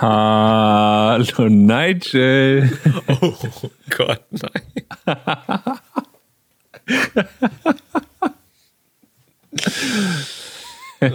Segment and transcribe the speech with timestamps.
[0.00, 2.72] Hallo Nigel.
[3.20, 3.34] Oh
[3.90, 4.62] Gott, nein.
[11.00, 11.10] äh,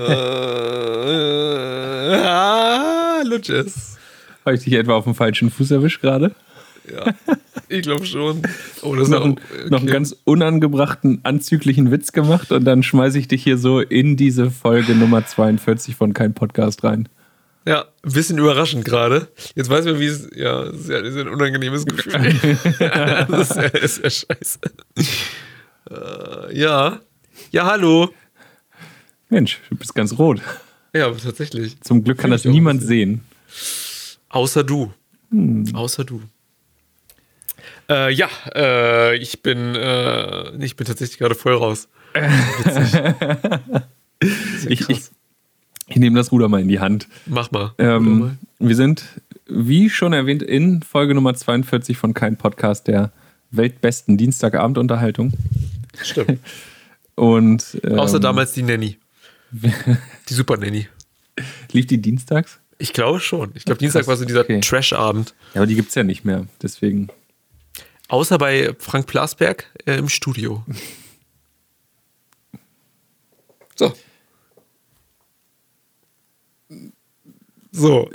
[2.28, 3.98] ah, Lutsches.
[4.46, 6.36] Habe ich dich etwa auf dem falschen Fuß erwischt gerade?
[6.88, 7.12] Ja,
[7.70, 8.44] ich glaube schon.
[8.84, 9.42] Oh, das noch, auch, okay.
[9.68, 14.16] noch einen ganz unangebrachten, anzüglichen Witz gemacht und dann schmeiße ich dich hier so in
[14.16, 17.10] diese Folge Nummer 42 von Kein Podcast rein.
[17.68, 19.28] Ja, ein bisschen überraschend gerade.
[19.56, 22.14] Jetzt weiß man, wie es, ja, das ist ja ein unangenehmes Gefühl.
[22.80, 24.60] das ist ja, ist ja scheiße.
[25.90, 27.00] Äh, ja.
[27.52, 28.14] Ja, hallo.
[29.30, 30.42] Mensch, du bist ganz rot.
[30.94, 31.82] Ja, tatsächlich.
[31.82, 33.26] Zum Glück kann das niemand sehen.
[34.30, 34.94] Außer du.
[35.32, 35.66] Hm.
[35.74, 36.22] Außer du.
[37.90, 41.88] Äh, ja, äh, ich bin, äh, ich bin tatsächlich gerade voll raus.
[44.68, 45.02] ich, ich,
[45.88, 47.08] ich nehme das Ruder mal in die Hand.
[47.26, 47.74] Mach mal.
[47.78, 48.38] Ähm, mal.
[48.60, 49.06] Wir sind,
[49.48, 53.12] wie schon erwähnt, in Folge Nummer 42 von Kein Podcast der
[53.52, 55.34] weltbesten Dienstagabendunterhaltung.
[56.02, 56.40] Stimmt.
[57.16, 58.98] Und, ähm, Außer damals die Nanny.
[59.52, 60.88] die Super Nanny.
[61.72, 62.60] Lief die dienstags?
[62.78, 63.52] Ich glaube schon.
[63.56, 64.60] Ich glaube, Dienstag war so dieser okay.
[64.60, 65.34] Trash-Abend.
[65.54, 66.46] Ja, aber die gibt es ja nicht mehr.
[66.62, 67.08] Deswegen.
[68.10, 70.64] Außer bei Frank Plasberg äh, im Studio.
[77.78, 78.10] So,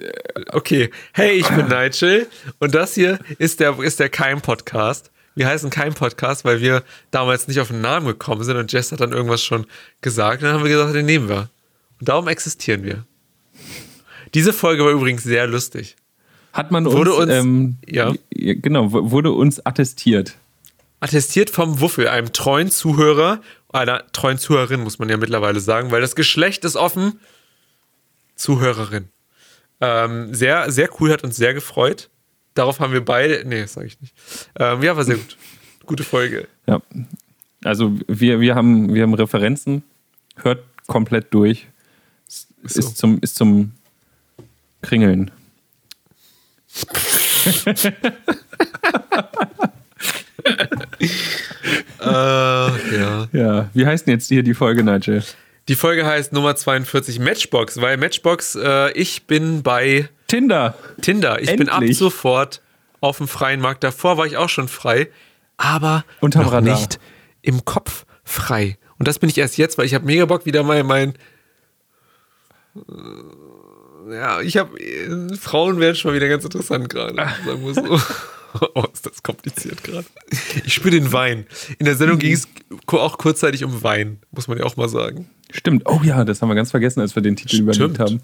[0.52, 0.90] okay.
[1.12, 2.26] Hey, ich bin Nigel
[2.60, 5.10] und das hier ist der, ist der Keim-Podcast.
[5.34, 9.00] Wir heißen Keim-Podcast, weil wir damals nicht auf einen Namen gekommen sind und Jess hat
[9.00, 9.66] dann irgendwas schon
[10.00, 11.50] gesagt und dann haben wir gesagt, den nehmen wir.
[12.00, 13.04] Und darum existieren wir.
[14.32, 15.96] Diese Folge war übrigens sehr lustig.
[16.54, 18.14] Hat man wurde uns, uns ähm, ja.
[18.30, 20.38] genau, wurde uns attestiert.
[21.00, 23.42] Attestiert vom Wuffel, einem treuen Zuhörer,
[23.74, 27.20] einer treuen Zuhörerin, muss man ja mittlerweile sagen, weil das Geschlecht ist offen.
[28.36, 29.10] Zuhörerin.
[29.80, 32.10] Ähm, sehr, sehr cool, hat uns sehr gefreut.
[32.54, 34.14] Darauf haben wir beide, nee, das sage ich nicht.
[34.58, 35.36] Ähm, ja, war sehr gut.
[35.86, 36.46] Gute Folge.
[36.66, 36.82] Ja.
[37.64, 39.82] Also wir, wir, haben, wir haben Referenzen,
[40.36, 41.66] hört komplett durch.
[42.26, 42.78] Ist, so.
[42.80, 43.72] ist, zum, ist zum
[44.82, 45.30] Kringeln.
[52.00, 52.04] äh,
[52.96, 53.28] ja.
[53.32, 53.70] ja.
[53.72, 55.24] Wie heißt denn jetzt hier die Folge, Nigel?
[55.70, 60.74] Die Folge heißt Nummer 42 Matchbox, weil Matchbox, äh, ich bin bei Tinder.
[61.00, 61.40] Tinder.
[61.40, 61.68] Ich Endlich.
[61.68, 62.60] bin ab sofort
[63.00, 63.84] auf dem freien Markt.
[63.84, 65.10] Davor war ich auch schon frei,
[65.58, 66.74] aber Unterm noch Radar.
[66.74, 66.98] nicht
[67.42, 68.78] im Kopf frei.
[68.98, 71.14] Und das bin ich erst jetzt, weil ich habe mega Bock wieder mal mein
[72.74, 74.76] äh, ja, ich habe
[75.40, 78.00] Frauen werden schon mal wieder ganz interessant gerade, sagen wir so.
[78.74, 80.06] Oh, ist das kompliziert gerade.
[80.64, 81.46] Ich spüre den Wein.
[81.78, 82.48] In der Sendung ging es
[82.88, 85.30] auch kurzzeitig um Wein, muss man ja auch mal sagen.
[85.52, 85.82] Stimmt.
[85.86, 87.76] Oh ja, das haben wir ganz vergessen, als wir den Titel Stimmt.
[87.76, 88.20] überlegt haben.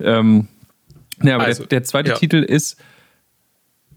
[0.00, 0.48] Ähm,
[1.22, 2.16] ja, aber also, der, der, zweite ja.
[2.16, 2.76] Titel ist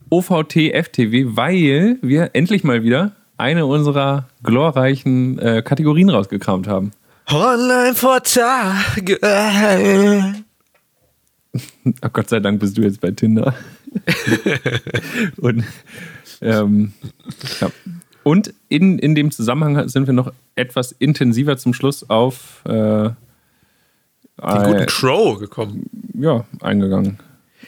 [0.09, 6.91] OVT FTW, weil wir endlich mal wieder eine unserer glorreichen äh, Kategorien rausgekramt haben.
[7.27, 9.19] Online-Vortage.
[12.01, 13.53] Ach Gott sei Dank bist du jetzt bei Tinder.
[15.37, 15.63] und
[16.41, 16.93] ähm,
[17.59, 17.69] ja.
[18.29, 23.15] Und in, in dem Zusammenhang sind wir noch etwas intensiver zum Schluss auf äh, den
[24.37, 25.89] guten Crow gekommen.
[26.13, 27.17] Ja, eingegangen.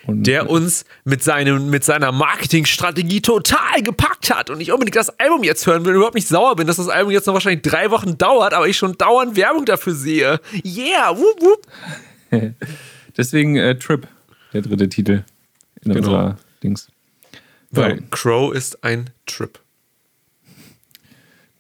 [0.06, 5.10] Und der uns mit, seinem, mit seiner Marketingstrategie total gepackt hat und ich unbedingt das
[5.20, 7.64] Album jetzt hören will und überhaupt nicht sauer bin, dass das Album jetzt noch wahrscheinlich
[7.64, 10.40] drei Wochen dauert, aber ich schon dauernd Werbung dafür sehe.
[10.64, 11.68] Yeah, whoop, whoop.
[13.18, 14.08] Deswegen äh, Trip,
[14.54, 15.24] der dritte Titel
[15.82, 15.98] in genau.
[15.98, 16.88] unserer Dings.
[17.72, 18.04] Weil.
[18.12, 19.60] Crow ist ein Trip.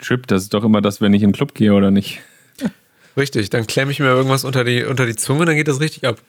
[0.01, 2.19] Trip, das ist doch immer das, wenn ich in den Club gehe oder nicht.
[3.17, 6.05] Richtig, dann klemme ich mir irgendwas unter die, unter die Zunge, dann geht das richtig
[6.05, 6.21] ab.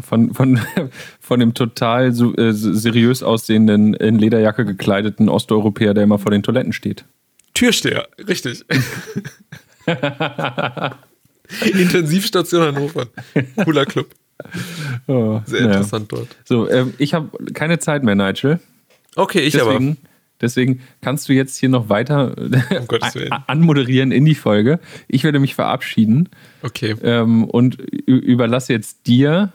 [0.00, 0.60] Von, von,
[1.20, 6.72] von dem total äh, seriös aussehenden, in Lederjacke gekleideten Osteuropäer, der immer vor den Toiletten
[6.72, 7.04] steht.
[7.54, 8.64] Türsteher, richtig.
[11.62, 13.06] Intensivstation Hannover.
[13.64, 14.08] Cooler Club.
[15.06, 16.18] Oh, Sehr interessant ja.
[16.18, 16.36] dort.
[16.44, 18.58] So, äh, ich habe keine Zeit mehr, Nigel.
[19.14, 20.08] Okay, ich deswegen, aber.
[20.40, 22.52] Deswegen kannst du jetzt hier noch weiter um
[23.46, 24.80] anmoderieren in die Folge.
[25.08, 26.28] Ich werde mich verabschieden.
[26.62, 26.94] Okay.
[27.02, 29.52] Ähm, und überlasse jetzt dir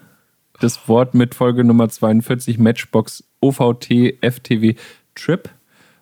[0.60, 4.76] das Wort mit Folge Nummer 42 Matchbox OVT FTW
[5.16, 5.50] Trip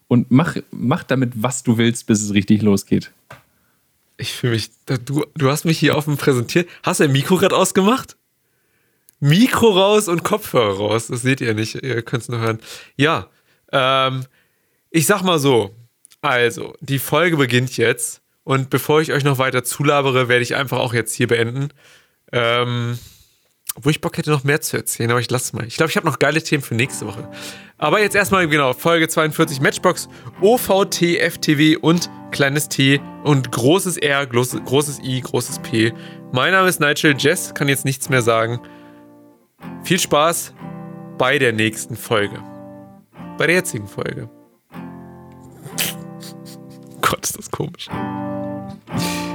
[0.07, 3.11] und mach, mach damit, was du willst, bis es richtig losgeht.
[4.17, 4.69] Ich fühle mich,
[5.05, 6.67] du, du hast mich hier offen präsentiert.
[6.83, 8.17] Hast du ein Mikro gerade ausgemacht?
[9.21, 11.07] Mikro raus und Kopfhörer raus.
[11.07, 12.59] Das seht ihr nicht, ihr könnt es nur hören.
[12.97, 13.27] Ja,
[13.71, 14.25] ähm,
[14.91, 15.75] ich sag mal so.
[16.21, 18.21] Also, die Folge beginnt jetzt.
[18.43, 21.69] Und bevor ich euch noch weiter zulabere, werde ich einfach auch jetzt hier beenden.
[22.31, 22.97] Ähm,
[23.75, 25.65] Obwohl ich Bock hätte, noch mehr zu erzählen, aber ich lasse mal.
[25.65, 27.29] Ich glaube, ich habe noch geile Themen für nächste Woche.
[27.77, 30.09] Aber jetzt erstmal, genau, Folge 42 Matchbox,
[30.41, 35.93] OVT, FTW und kleines T und großes R, großes, großes I, großes P.
[36.31, 38.59] Mein Name ist Nigel Jess, kann jetzt nichts mehr sagen.
[39.83, 40.53] Viel Spaß
[41.17, 42.39] bei der nächsten Folge.
[43.37, 44.29] Bei der jetzigen Folge.
[47.09, 47.87] Gott, ist das komisch.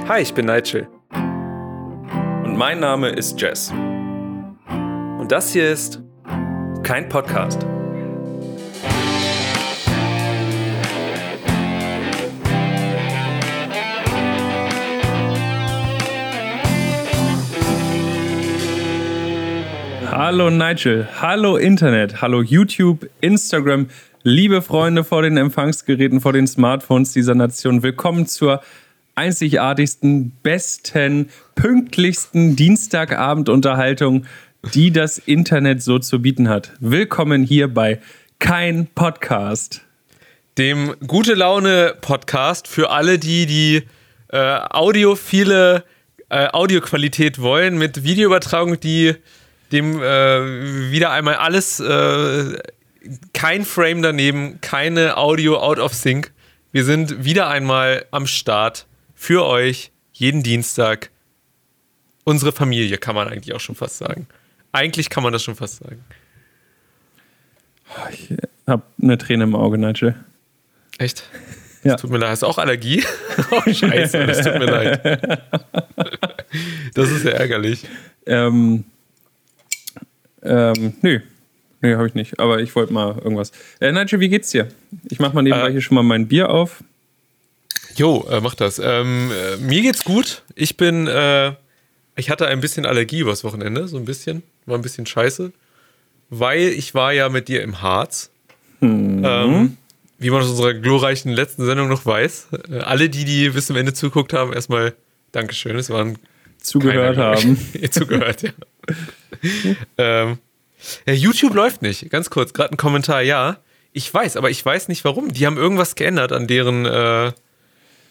[0.07, 0.87] Hi, ich bin Nigel.
[1.11, 3.69] Und mein Name ist Jess.
[3.69, 6.01] Und das hier ist
[6.83, 7.65] kein Podcast.
[20.09, 23.89] Hallo Nigel, hallo Internet, hallo YouTube, Instagram,
[24.27, 27.83] liebe Freunde vor den Empfangsgeräten, vor den Smartphones dieser Nation.
[27.83, 28.61] Willkommen zur
[29.13, 34.25] einzigartigsten, besten, pünktlichsten Dienstagabendunterhaltung
[34.73, 36.71] die das Internet so zu bieten hat.
[36.79, 37.99] Willkommen hier bei
[38.39, 39.81] Kein Podcast.
[40.57, 43.83] Dem Gute Laune Podcast für alle, die die
[44.29, 45.83] äh, audiophile
[46.29, 49.13] äh, Audioqualität wollen, mit Videoübertragung, die
[49.71, 52.57] dem äh, wieder einmal alles, äh,
[53.33, 56.31] kein Frame daneben, keine Audio out of sync.
[56.71, 61.09] Wir sind wieder einmal am Start für euch jeden Dienstag.
[62.23, 64.27] Unsere Familie kann man eigentlich auch schon fast sagen.
[64.71, 66.03] Eigentlich kann man das schon fast sagen.
[68.11, 68.33] Ich
[68.67, 70.15] habe eine Träne im Auge, Nigel.
[70.97, 71.29] Echt?
[71.83, 71.95] Das ja.
[71.97, 72.31] tut mir leid.
[72.31, 73.03] Hast du auch Allergie?
[73.51, 75.21] oh, scheiße, das tut mir leid.
[76.93, 77.85] Das ist ja ärgerlich.
[78.25, 78.85] Ähm,
[80.41, 81.19] ähm, nö.
[81.81, 82.39] Nö, habe ich nicht.
[82.39, 83.51] Aber ich wollte mal irgendwas.
[83.79, 84.67] Äh, Nigel, wie geht's dir?
[85.09, 86.83] Ich mache mal nebenbei äh, hier schon mal mein Bier auf.
[87.95, 88.79] Jo, äh, mach das.
[88.79, 90.43] Ähm, äh, mir geht's gut.
[90.55, 91.53] Ich bin, äh,
[92.15, 95.51] ich hatte ein bisschen Allergie übers Wochenende, so ein bisschen war ein bisschen scheiße,
[96.29, 98.31] weil ich war ja mit dir im Harz.
[98.79, 99.23] Mhm.
[99.23, 99.77] Ähm,
[100.17, 102.47] wie man aus unserer glorreichen letzten Sendung noch weiß.
[102.69, 104.93] Äh, alle, die, die bis zum Ende zuguckt haben, erstmal
[105.31, 105.75] Dankeschön.
[105.75, 106.17] Es waren
[106.57, 107.57] zugehört haben.
[107.91, 108.51] zugehört, ja.
[109.97, 110.37] ähm,
[111.05, 111.13] ja.
[111.13, 112.09] YouTube läuft nicht.
[112.09, 113.57] Ganz kurz, gerade ein Kommentar, ja.
[113.91, 115.31] Ich weiß, aber ich weiß nicht warum.
[115.31, 117.31] Die haben irgendwas geändert an deren äh,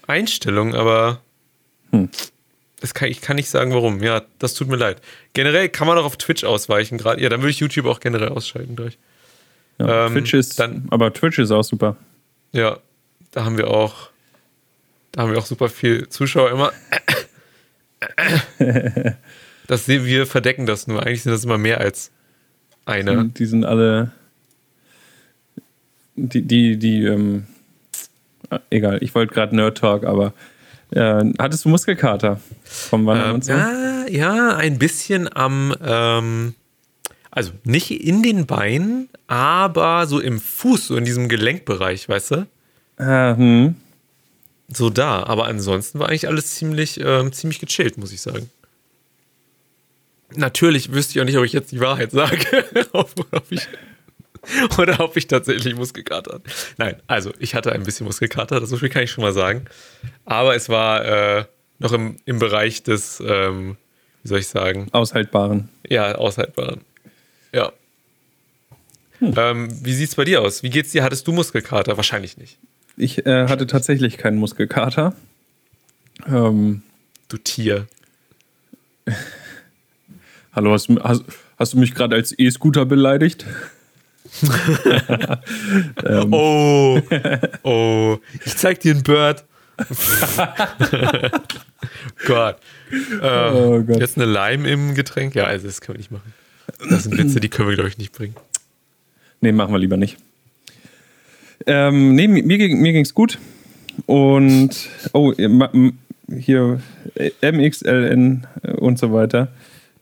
[0.07, 1.21] Einstellung, aber
[1.95, 2.09] hm.
[2.81, 4.03] Das kann, ich kann nicht sagen, warum.
[4.03, 5.01] Ja, das tut mir leid.
[5.33, 6.99] Generell kann man auch auf Twitch ausweichen.
[6.99, 8.99] Gerade, ja, dann würde ich YouTube auch generell ausschalten gleich.
[9.79, 11.97] Ja, ähm, Twitch ist, dann, aber Twitch ist auch super.
[12.53, 12.79] Ja,
[13.31, 14.11] da haben wir auch,
[15.13, 16.73] da haben wir auch super viel Zuschauer immer.
[19.67, 21.03] das sehen wir verdecken das nur.
[21.03, 22.11] Eigentlich sind das immer mehr als
[22.87, 23.27] eine.
[23.27, 24.13] Die sind alle,
[26.17, 27.47] die, die, die, ähm,
[28.71, 28.99] egal.
[29.03, 30.33] Ich wollte gerade Nerd Talk, aber
[30.91, 33.53] äh, hattest du Muskelkater vom Wandern ähm, und so?
[33.53, 36.55] Ja, ja, ein bisschen am, ähm,
[37.31, 42.47] also nicht in den Beinen, aber so im Fuß, so in diesem Gelenkbereich, weißt du?
[42.99, 43.77] Äh, hm.
[44.69, 48.51] So da, aber ansonsten war eigentlich alles ziemlich, ähm, ziemlich gechillt, muss ich sagen.
[50.37, 52.65] Natürlich wüsste ich auch nicht, ob ich jetzt die Wahrheit sage.
[52.93, 53.13] ob,
[53.51, 53.69] ich
[54.79, 56.51] oder ob ich tatsächlich Muskelkater hatte.
[56.77, 59.65] Nein, also ich hatte ein bisschen Muskelkater, das so viel kann ich schon mal sagen.
[60.25, 61.45] Aber es war äh,
[61.79, 63.77] noch im, im Bereich des, ähm,
[64.23, 64.89] wie soll ich sagen?
[64.93, 65.69] Aushaltbaren.
[65.89, 66.81] Ja, aushaltbaren.
[67.53, 67.73] Ja.
[69.19, 69.35] Hm.
[69.37, 70.63] Ähm, wie sieht es bei dir aus?
[70.63, 71.03] Wie geht's dir?
[71.03, 71.97] Hattest du Muskelkater?
[71.97, 72.59] Wahrscheinlich nicht.
[72.97, 75.15] Ich äh, hatte tatsächlich keinen Muskelkater.
[76.27, 76.83] Ähm,
[77.29, 77.87] du Tier.
[80.55, 81.25] Hallo, hast, hast,
[81.59, 83.45] hast du mich gerade als E-Scooter beleidigt?
[86.05, 86.33] ähm.
[86.33, 87.01] Oh,
[87.65, 89.45] oh, ich zeig dir ein Bird.
[92.27, 92.57] Gott.
[93.21, 93.99] Äh, oh Gott.
[93.99, 95.35] Jetzt eine Lime im Getränk?
[95.35, 96.33] Ja, also das können wir nicht machen.
[96.89, 98.37] Das sind Witze, die können wir, glaube ich, nicht bringen.
[99.41, 100.19] Nee, machen wir lieber nicht.
[101.67, 102.59] Ähm, nee, mir, mir
[102.93, 103.39] ging es gut.
[104.07, 106.81] Und, oh, hier
[107.43, 108.47] MXLN
[108.77, 109.49] und so weiter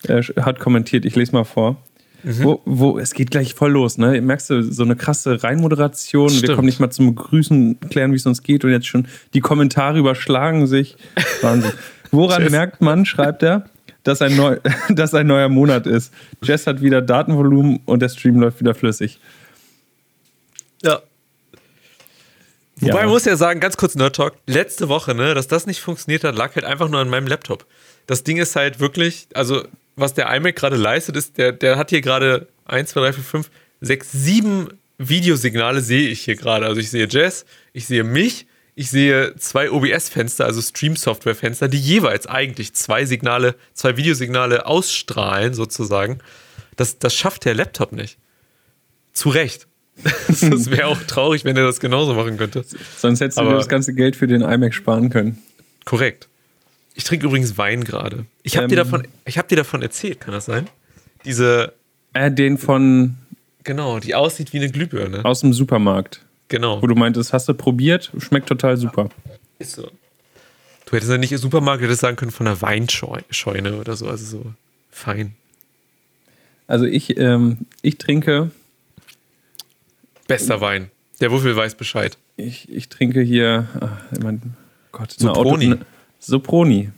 [0.08, 1.76] äh, hat kommentiert, ich lese mal vor.
[2.22, 2.44] Mhm.
[2.44, 4.20] Wo, wo, es geht gleich voll los, ne?
[4.20, 6.30] Merkst du, so eine krasse Reinmoderation.
[6.30, 6.48] Stimmt.
[6.48, 9.40] Wir kommen nicht mal zum Grüßen, klären, wie es uns geht und jetzt schon die
[9.40, 10.96] Kommentare überschlagen sich.
[11.42, 11.72] Wahnsinn.
[12.10, 13.64] Woran merkt man, schreibt er,
[14.04, 14.58] dass ein, neu,
[14.90, 16.12] dass ein neuer Monat ist?
[16.42, 19.18] Jess hat wieder Datenvolumen und der Stream läuft wieder flüssig.
[20.82, 21.00] Ja.
[22.76, 23.02] Wobei ja.
[23.02, 26.24] man muss ja sagen, ganz kurz Nerd Talk, letzte Woche, ne, dass das nicht funktioniert
[26.24, 27.64] hat, lag halt einfach nur an meinem Laptop.
[28.06, 29.62] Das Ding ist halt wirklich, also
[29.96, 33.24] was der iMac gerade leistet, ist, der, der hat hier gerade 1, 2, 3, 4,
[33.24, 34.68] 5, 6, 7
[34.98, 36.66] Videosignale sehe ich hier gerade.
[36.66, 42.26] Also ich sehe Jess, ich sehe mich, ich sehe zwei OBS-Fenster, also Stream-Software-Fenster, die jeweils
[42.26, 46.18] eigentlich zwei Signale, zwei Videosignale ausstrahlen, sozusagen.
[46.76, 48.18] Das, das schafft der Laptop nicht.
[49.12, 49.66] Zu Recht.
[50.28, 52.64] das wäre auch traurig, wenn er das genauso machen könnte.
[52.96, 55.42] Sonst hättest du dir das ganze Geld für den iMac sparen können.
[55.84, 56.28] Korrekt.
[56.94, 58.26] Ich trinke übrigens Wein gerade.
[58.42, 60.68] Ich habe ähm, dir, davon, hab dir davon erzählt, kann das sein?
[61.24, 61.72] Diese.
[62.12, 63.16] Äh, den von.
[63.64, 65.24] Genau, die aussieht wie eine Glühbirne.
[65.24, 66.24] Aus dem Supermarkt.
[66.48, 66.82] Genau.
[66.82, 69.08] Wo du meintest, hast du probiert, schmeckt total super.
[69.58, 69.88] Ist so.
[70.84, 74.24] Du hättest ja nicht im Supermarkt hättest sagen können von einer Weinscheune oder so, also
[74.24, 74.52] so
[74.90, 75.34] fein.
[76.66, 78.50] Also ich, ähm, ich trinke.
[80.28, 80.90] Bester Wein.
[81.20, 82.18] Der Wuffel weiß Bescheid.
[82.36, 84.54] Ich, ich trinke hier, ach, mein
[84.90, 85.72] Gott, Soproni.
[85.72, 85.84] Auto,
[86.24, 86.90] Soproni.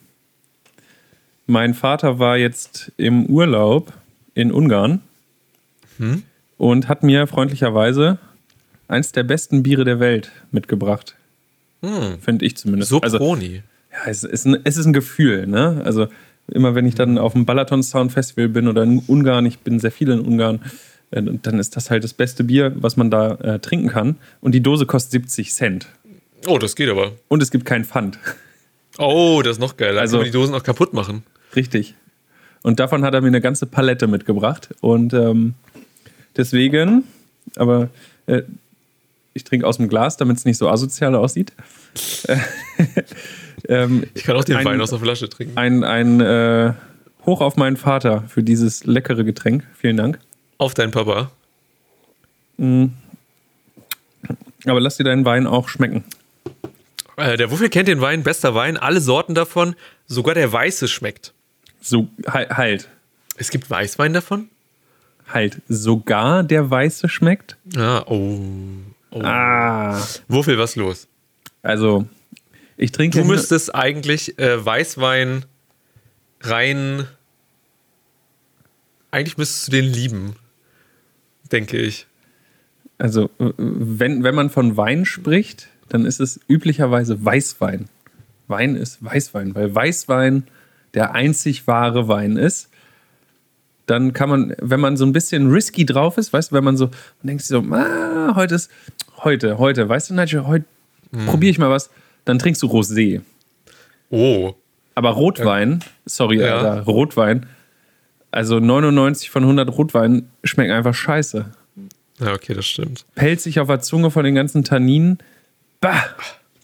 [1.47, 3.93] Mein Vater war jetzt im Urlaub
[4.35, 5.00] in Ungarn
[5.97, 6.23] hm?
[6.59, 8.19] und hat mir freundlicherweise
[8.87, 11.16] eins der besten Biere der Welt mitgebracht.
[11.83, 12.19] Hm.
[12.21, 12.90] Finde ich zumindest.
[12.90, 13.62] Soproni.
[13.90, 15.81] Also, ja, es ist, ein, es ist ein Gefühl, ne?
[15.85, 16.09] Also
[16.49, 19.81] immer wenn ich dann auf dem Balaton Sound Festival bin oder in Ungarn, ich bin
[19.81, 20.61] sehr viel in Ungarn,
[21.12, 24.16] äh, dann ist das halt das beste Bier, was man da äh, trinken kann.
[24.43, 25.87] Und die Dose kostet 70 Cent.
[26.47, 27.12] Oh, das geht aber.
[27.28, 28.19] Und es gibt keinen Pfand.
[28.99, 29.99] Oh, das ist noch geil.
[29.99, 31.25] Also die Dosen auch kaputt machen.
[31.57, 31.95] Richtig.
[32.63, 34.71] Und davon hat er mir eine ganze Palette mitgebracht.
[34.81, 35.55] Und ähm,
[36.37, 37.05] deswegen,
[37.57, 37.91] aber
[38.27, 38.43] äh,
[39.35, 41.53] ich trinke aus dem Glas, damit es nicht so asozial aussieht.
[43.69, 45.59] ähm, ich kann auch den ein, Wein aus der Flasche trinken.
[45.59, 46.73] Ein, ein äh,
[47.27, 49.65] Hoch auf meinen Vater für dieses leckere Getränk.
[49.77, 50.19] Vielen Dank.
[50.59, 51.31] Auf deinen Papa.
[52.57, 52.93] Mhm.
[54.67, 56.05] Aber lass dir deinen Wein auch schmecken.
[57.16, 61.33] Äh, der Wuffel kennt den Wein, bester Wein, alle Sorten davon, sogar der weiße schmeckt.
[61.80, 62.88] So, halt.
[63.37, 64.49] Es gibt Weißwein davon?
[65.26, 67.56] Halt, sogar der weiße schmeckt?
[67.76, 68.38] Ah, oh.
[69.11, 69.21] oh.
[69.23, 70.00] Ah.
[70.28, 71.09] Wuffel, was los?
[71.62, 72.06] Also,
[72.76, 73.21] ich trinke.
[73.21, 75.44] Du müsstest eigentlich äh, Weißwein
[76.40, 77.06] rein.
[79.11, 80.37] Eigentlich müsstest du den lieben,
[81.52, 82.06] denke ich.
[82.99, 87.87] Also, wenn, wenn man von Wein spricht, dann ist es üblicherweise Weißwein.
[88.47, 90.45] Wein ist Weißwein, weil Weißwein
[90.95, 92.69] der einzig wahre Wein ist.
[93.87, 96.76] Dann kann man, wenn man so ein bisschen risky drauf ist, weißt du, wenn man
[96.76, 98.71] so, man denkt sich so, ah, heute ist,
[99.19, 100.64] heute, heute, weißt du, Nigel, heute
[101.11, 101.26] mm.
[101.26, 101.91] probiere ich mal was,
[102.25, 103.21] dann trinkst du Rosé.
[104.09, 104.55] Oh.
[104.95, 106.57] Aber Rotwein, sorry, ja.
[106.57, 107.47] Alter, Rotwein,
[108.31, 111.47] also 99 von 100 Rotwein schmecken einfach scheiße.
[112.21, 113.05] Ja, okay, das stimmt.
[113.37, 115.19] Sich auf der Zunge von den ganzen Tanninen.
[115.85, 116.03] Bah!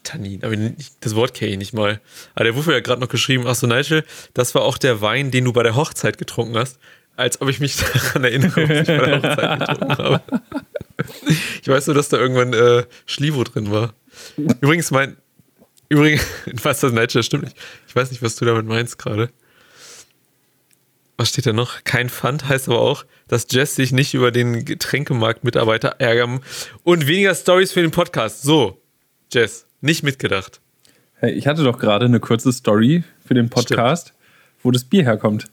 [0.01, 0.55] Tannin, aber
[1.01, 2.01] das Wort kenne ich nicht mal.
[2.33, 5.29] Aber der Wuffel hat gerade noch geschrieben, ach so, Nigel, das war auch der Wein,
[5.29, 6.79] den du bei der Hochzeit getrunken hast.
[7.17, 10.21] Als ob ich mich daran erinnere, was ich bei der Hochzeit getrunken habe.
[11.61, 13.93] Ich weiß nur, dass da irgendwann äh, Schlivo drin war.
[14.37, 15.17] Übrigens, mein.
[15.87, 16.25] Übrigens,
[16.63, 17.57] was das Nigel stimmt nicht.
[17.87, 19.29] Ich weiß nicht, was du damit meinst gerade.
[21.17, 21.83] Was steht da noch?
[21.83, 26.39] Kein Pfand heißt aber auch, dass Jess sich nicht über den Getränkemarkt-Mitarbeiter ärgern
[26.81, 28.41] und weniger Stories für den Podcast.
[28.41, 28.80] So,
[29.33, 30.59] Jess, nicht mitgedacht.
[31.15, 34.19] Hey, ich hatte doch gerade eine kurze Story für den Podcast, stimmt.
[34.63, 35.45] wo das Bier herkommt.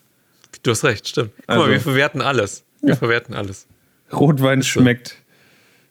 [0.64, 1.30] Du hast recht, stimmt.
[1.37, 2.64] Guck also, mal, wir verwerten alles.
[2.80, 2.97] Wir ja.
[2.97, 3.68] verwerten alles.
[4.12, 5.16] Rotwein schmeckt.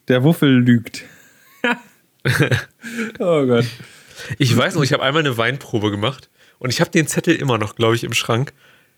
[0.10, 1.03] Der Wuffel lügt.
[3.20, 3.65] oh Gott.
[4.38, 6.29] Ich weiß noch, ich habe einmal eine Weinprobe gemacht
[6.60, 8.51] und ich habe den Zettel immer noch, glaube ich, im Schrank.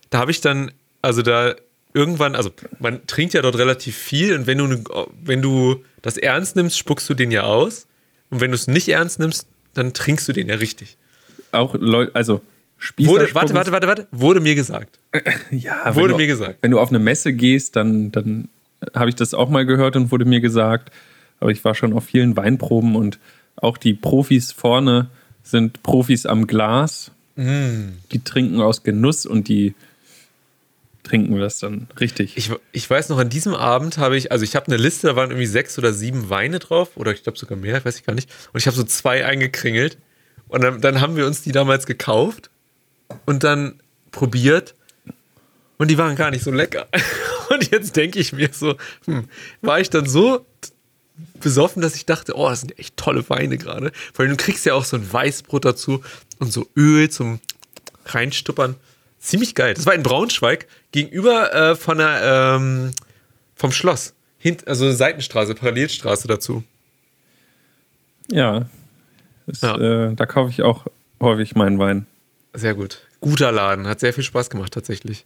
[0.09, 0.71] Da habe ich dann,
[1.03, 1.53] also da
[1.93, 4.83] irgendwann, also man trinkt ja dort relativ viel und wenn du,
[5.21, 7.85] wenn du das ernst nimmst, spuckst du den ja aus.
[8.29, 10.97] Und wenn du es nicht ernst nimmst, dann trinkst du den ja richtig.
[11.51, 12.41] Auch Leute, also
[12.79, 14.07] Spießer wurde, Warte, warte, warte, warte.
[14.11, 14.99] Wurde mir gesagt.
[15.51, 16.59] ja, wurde du, mir gesagt.
[16.61, 18.47] Wenn du auf eine Messe gehst, dann, dann
[18.95, 20.91] habe ich das auch mal gehört und wurde mir gesagt.
[21.41, 23.19] Aber ich war schon auf vielen Weinproben und
[23.57, 25.09] auch die Profis vorne
[25.43, 27.11] sind Profis am Glas.
[27.35, 27.89] Mm.
[28.11, 29.75] Die trinken aus Genuss und die
[31.03, 32.37] trinken wir das dann richtig.
[32.37, 35.15] Ich, ich weiß noch, an diesem Abend habe ich, also ich habe eine Liste, da
[35.15, 38.13] waren irgendwie sechs oder sieben Weine drauf, oder ich glaube sogar mehr, weiß ich gar
[38.13, 38.29] nicht.
[38.53, 39.97] Und ich habe so zwei eingekringelt.
[40.47, 42.49] Und dann, dann haben wir uns die damals gekauft
[43.25, 43.79] und dann
[44.11, 44.75] probiert.
[45.77, 46.87] Und die waren gar nicht so lecker.
[47.49, 48.75] Und jetzt denke ich mir so,
[49.05, 49.27] hm,
[49.61, 50.45] war ich dann so
[51.39, 53.91] besoffen, dass ich dachte, oh, das sind echt tolle Weine gerade.
[54.13, 56.03] Weil du kriegst ja auch so ein Weißbrot dazu
[56.37, 57.39] und so Öl zum
[58.05, 58.75] Reinstuppern.
[59.19, 59.73] Ziemlich geil.
[59.73, 62.91] Das war in Braunschweig gegenüber äh, von der, ähm,
[63.55, 64.13] vom Schloss.
[64.37, 66.63] Hint, also Seitenstraße, Parallelstraße dazu.
[68.31, 68.65] Ja.
[69.45, 69.77] Das, ja.
[69.77, 70.85] Äh, da kaufe ich auch
[71.19, 72.05] häufig meinen Wein.
[72.53, 73.01] Sehr gut.
[73.19, 73.87] Guter Laden.
[73.87, 75.25] Hat sehr viel Spaß gemacht, tatsächlich.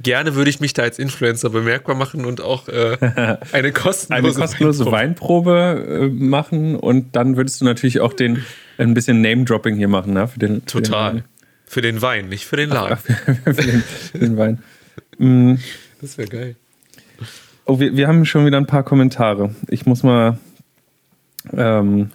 [0.00, 2.98] Gerne würde ich mich da als Influencer bemerkbar machen und auch äh,
[3.52, 8.44] eine kostenlose, eine kostenlose Weinprobe, Weinprobe äh, machen und dann würdest du natürlich auch den
[8.76, 10.28] ein bisschen Name-Dropping hier machen, ne?
[10.28, 11.10] Für den, Total.
[11.10, 11.24] Für den,
[11.66, 12.98] für den Wein, nicht für den Laden.
[13.44, 14.62] Für, den, für den Wein.
[15.18, 15.54] Mm.
[16.00, 16.56] Das wäre geil.
[17.64, 19.54] Oh, wir, wir haben schon wieder ein paar Kommentare.
[19.68, 20.38] Ich muss mal.
[21.52, 22.10] Ähm,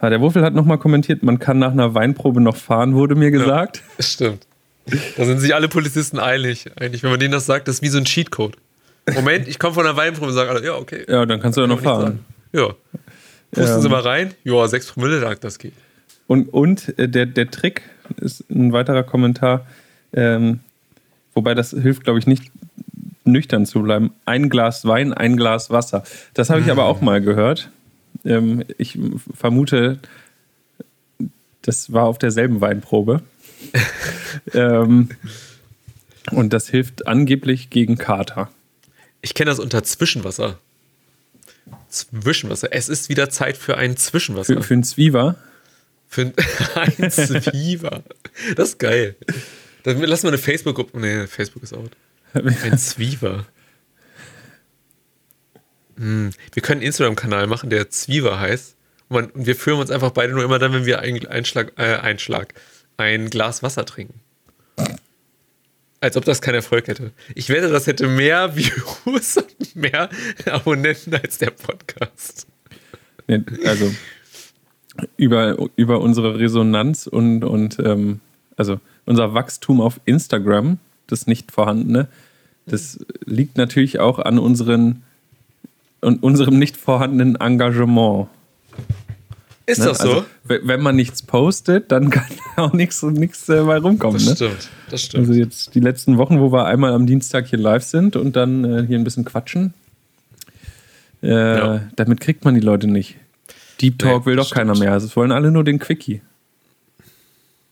[0.00, 3.82] der Wuffel hat nochmal kommentiert, man kann nach einer Weinprobe noch fahren, wurde mir gesagt.
[3.98, 4.46] Ja, stimmt.
[5.16, 6.66] Da sind sich alle Polizisten einig.
[6.76, 8.56] Eigentlich, wenn man denen das sagt, das ist wie so ein Cheatcode.
[9.14, 11.04] Moment, ich komme von einer Weinprobe und sage alle, ja, okay.
[11.08, 12.24] Ja, dann kannst du ja noch fahren.
[12.52, 12.68] Ja.
[13.50, 14.34] Pusten ähm, Sie mal rein.
[14.44, 15.72] Ja, 6 Promille sagt, das geht.
[16.26, 17.82] Und, und äh, der, der Trick
[18.16, 19.66] ist ein weiterer Kommentar,
[20.12, 20.60] ähm,
[21.34, 22.50] wobei das hilft, glaube ich, nicht
[23.24, 24.12] nüchtern zu bleiben.
[24.24, 26.02] Ein Glas Wein, ein Glas Wasser.
[26.34, 27.70] Das habe ich aber auch mal gehört.
[28.24, 28.98] Ähm, ich
[29.34, 29.98] vermute,
[31.62, 33.22] das war auf derselben Weinprobe.
[34.54, 35.10] ähm,
[36.30, 38.50] und das hilft angeblich gegen Kater.
[39.20, 40.58] Ich kenne das unter Zwischenwasser.
[41.88, 42.68] Zwischenwasser.
[42.72, 44.54] Es ist wieder Zeit für ein Zwischenwasser.
[44.54, 45.36] Für, für ein Zwiever?
[46.08, 46.32] Für ein,
[46.98, 48.02] ein Zwiever.
[48.56, 49.16] Das ist geil.
[49.82, 50.98] Dann lass mal eine Facebook-Gruppe.
[50.98, 51.90] Nee, Facebook ist out.
[52.32, 53.46] Ein Zwiever.
[55.96, 56.30] Hm.
[56.52, 58.76] Wir können einen Instagram-Kanal machen, der Zwiever heißt.
[59.08, 62.54] Und, wir führen uns einfach beide nur immer dann, wenn wir einen Einschlag, äh, Einschlag,
[62.96, 64.20] ein Glas Wasser trinken.
[66.00, 67.12] Als ob das keinen Erfolg hätte.
[67.34, 70.08] Ich wette, das hätte mehr Views und mehr
[70.46, 72.46] Abonnenten als der Podcast.
[73.64, 73.94] Also
[75.16, 78.20] über, über unsere Resonanz und, und ähm,
[78.56, 82.08] also unser Wachstum auf Instagram, das nicht vorhandene,
[82.66, 85.02] das liegt natürlich auch an unseren
[86.00, 88.28] und unserem nicht vorhandenen Engagement.
[89.66, 89.86] Ist ne?
[89.86, 90.08] das so?
[90.08, 92.26] Also, wenn man nichts postet, dann kann
[92.56, 94.14] auch nichts nichts äh, bei rumkommen.
[94.14, 94.36] Das ne?
[94.36, 95.28] stimmt, das stimmt.
[95.28, 98.64] Also jetzt die letzten Wochen, wo wir einmal am Dienstag hier live sind und dann
[98.64, 99.74] äh, hier ein bisschen quatschen,
[101.22, 101.80] äh, ja.
[101.96, 103.16] damit kriegt man die Leute nicht.
[103.80, 104.58] Deep Talk nee, will doch stimmt.
[104.58, 104.92] keiner mehr.
[104.92, 106.22] Also es wollen alle nur den Quickie.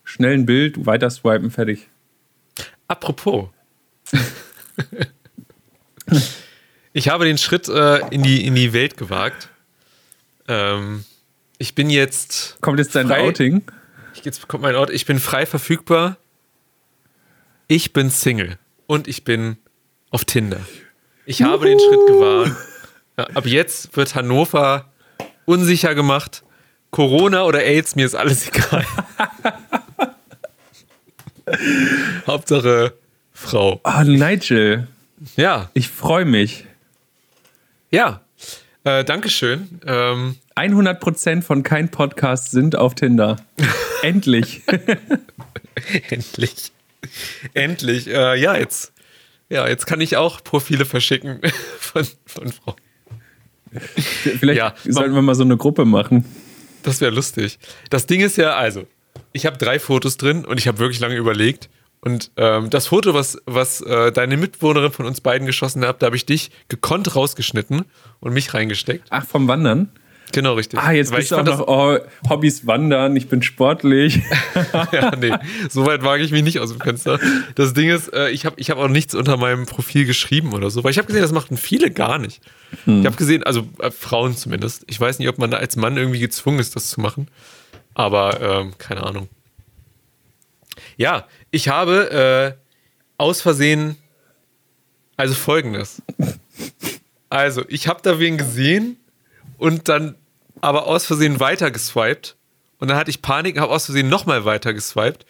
[0.04, 1.88] Schnell ein Bild, weiter swipen, fertig.
[2.88, 3.48] Apropos.
[6.92, 9.48] ich habe den Schritt äh, in, die, in die Welt gewagt.
[10.46, 11.04] Ähm,
[11.58, 12.56] ich bin jetzt.
[12.60, 13.64] Kommt jetzt dein frei, Outing?
[14.22, 14.94] Jetzt kommt mein Outing.
[14.94, 16.18] Ich bin frei verfügbar.
[17.66, 18.58] Ich bin Single.
[18.86, 19.56] Und ich bin
[20.10, 20.60] auf Tinder.
[21.24, 21.50] Ich Juhu.
[21.50, 22.52] habe den Schritt gewagt.
[23.18, 24.92] Ja, ab jetzt wird Hannover
[25.46, 26.44] unsicher gemacht.
[26.90, 28.84] Corona oder AIDS, mir ist alles egal.
[32.26, 32.94] Hauptsache
[33.32, 33.80] Frau.
[33.84, 34.88] Oh, Nigel.
[35.36, 35.70] Ja.
[35.74, 36.64] Ich freue mich.
[37.90, 38.20] Ja.
[38.84, 39.80] Äh, Dankeschön.
[39.86, 43.36] Ähm, 100% von kein Podcast sind auf Tinder.
[44.02, 44.62] Endlich.
[46.10, 46.72] Endlich.
[47.54, 48.08] Endlich.
[48.08, 48.92] Äh, ja, jetzt.
[49.48, 51.40] Ja, jetzt kann ich auch Profile verschicken
[51.78, 52.76] von, von Frauen.
[53.96, 56.24] Vielleicht ja, sollten wir mal so eine Gruppe machen.
[56.82, 57.58] Das wäre lustig.
[57.90, 58.86] Das Ding ist ja, also,
[59.32, 61.68] ich habe drei Fotos drin und ich habe wirklich lange überlegt.
[62.00, 66.06] Und ähm, das Foto, was, was äh, deine Mitbewohnerin von uns beiden geschossen hat, da
[66.06, 67.84] habe ich dich gekonnt rausgeschnitten
[68.20, 69.06] und mich reingesteckt.
[69.10, 69.90] Ach, vom Wandern?
[70.32, 70.78] Genau, richtig.
[70.80, 74.20] Ah, jetzt Weil bist du auch noch, oh, Hobbys wandern, ich bin sportlich.
[74.92, 75.32] ja, nee,
[75.70, 77.18] so weit wage ich mich nicht aus dem Fenster.
[77.54, 80.70] Das Ding ist, äh, ich habe ich hab auch nichts unter meinem Profil geschrieben oder
[80.70, 82.42] so, weil ich habe gesehen, das machten viele gar nicht.
[82.84, 83.00] Hm.
[83.00, 84.84] Ich habe gesehen, also äh, Frauen zumindest.
[84.88, 87.28] Ich weiß nicht, ob man da als Mann irgendwie gezwungen ist, das zu machen.
[87.94, 89.28] Aber ähm, keine Ahnung.
[90.96, 92.62] Ja, ich habe äh,
[93.16, 93.96] aus Versehen,
[95.16, 96.02] also folgendes.
[97.28, 98.96] Also, ich habe da wen gesehen
[99.58, 100.14] und dann
[100.60, 102.36] aber aus Versehen weiter geswiped.
[102.78, 105.24] Und dann hatte ich Panik, habe aus Versehen nochmal weiter geswiped.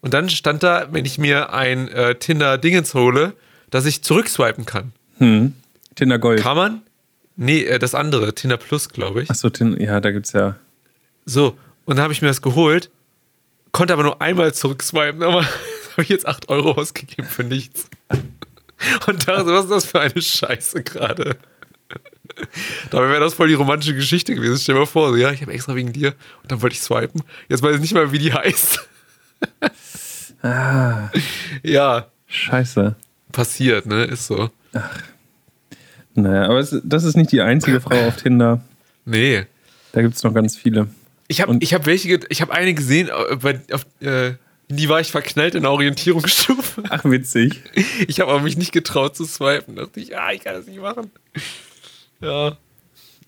[0.00, 3.34] Und dann stand da, wenn ich mir ein äh, Tinder-Dingens hole,
[3.70, 4.92] dass ich zurückswipen kann.
[5.18, 5.54] Hm.
[5.94, 6.40] Tinder Gold.
[6.40, 6.82] Kann man?
[7.36, 9.30] Nee, äh, das andere, Tinder Plus, glaube ich.
[9.30, 10.56] Achso, ja, da gibt's ja.
[11.24, 12.90] So, und dann habe ich mir das geholt,
[13.70, 15.44] konnte aber nur einmal zurückswipen, aber
[15.92, 17.88] habe ich jetzt 8 Euro ausgegeben für nichts.
[19.06, 21.36] Und dachte, was ist das für eine Scheiße gerade?
[22.90, 24.58] Dabei wäre das voll die romantische Geschichte gewesen.
[24.58, 26.80] Stell dir mal vor, so, ja, ich habe extra wegen dir und dann wollte ich
[26.80, 27.22] swipen.
[27.48, 28.88] Jetzt weiß ich nicht mal, wie die heißt.
[30.42, 31.10] ah.
[31.62, 32.06] Ja.
[32.26, 32.96] Scheiße.
[33.32, 34.04] Passiert, ne?
[34.04, 34.50] Ist so.
[34.72, 35.02] Ach.
[36.14, 38.60] Naja, aber es, das ist nicht die einzige Frau auf Tinder.
[39.04, 39.46] Nee.
[39.92, 40.88] Da gibt es noch ganz viele.
[41.28, 44.34] Ich habe hab welche, ich habe eine gesehen, äh, bei, auf, äh,
[44.68, 46.84] die war ich verknallt in der Orientierungsstufe.
[46.88, 47.62] Ach, witzig.
[48.06, 49.76] Ich habe aber mich nicht getraut zu swipen.
[49.76, 51.10] Da dachte ich, ah, ich kann das nicht machen.
[52.22, 52.56] Ja,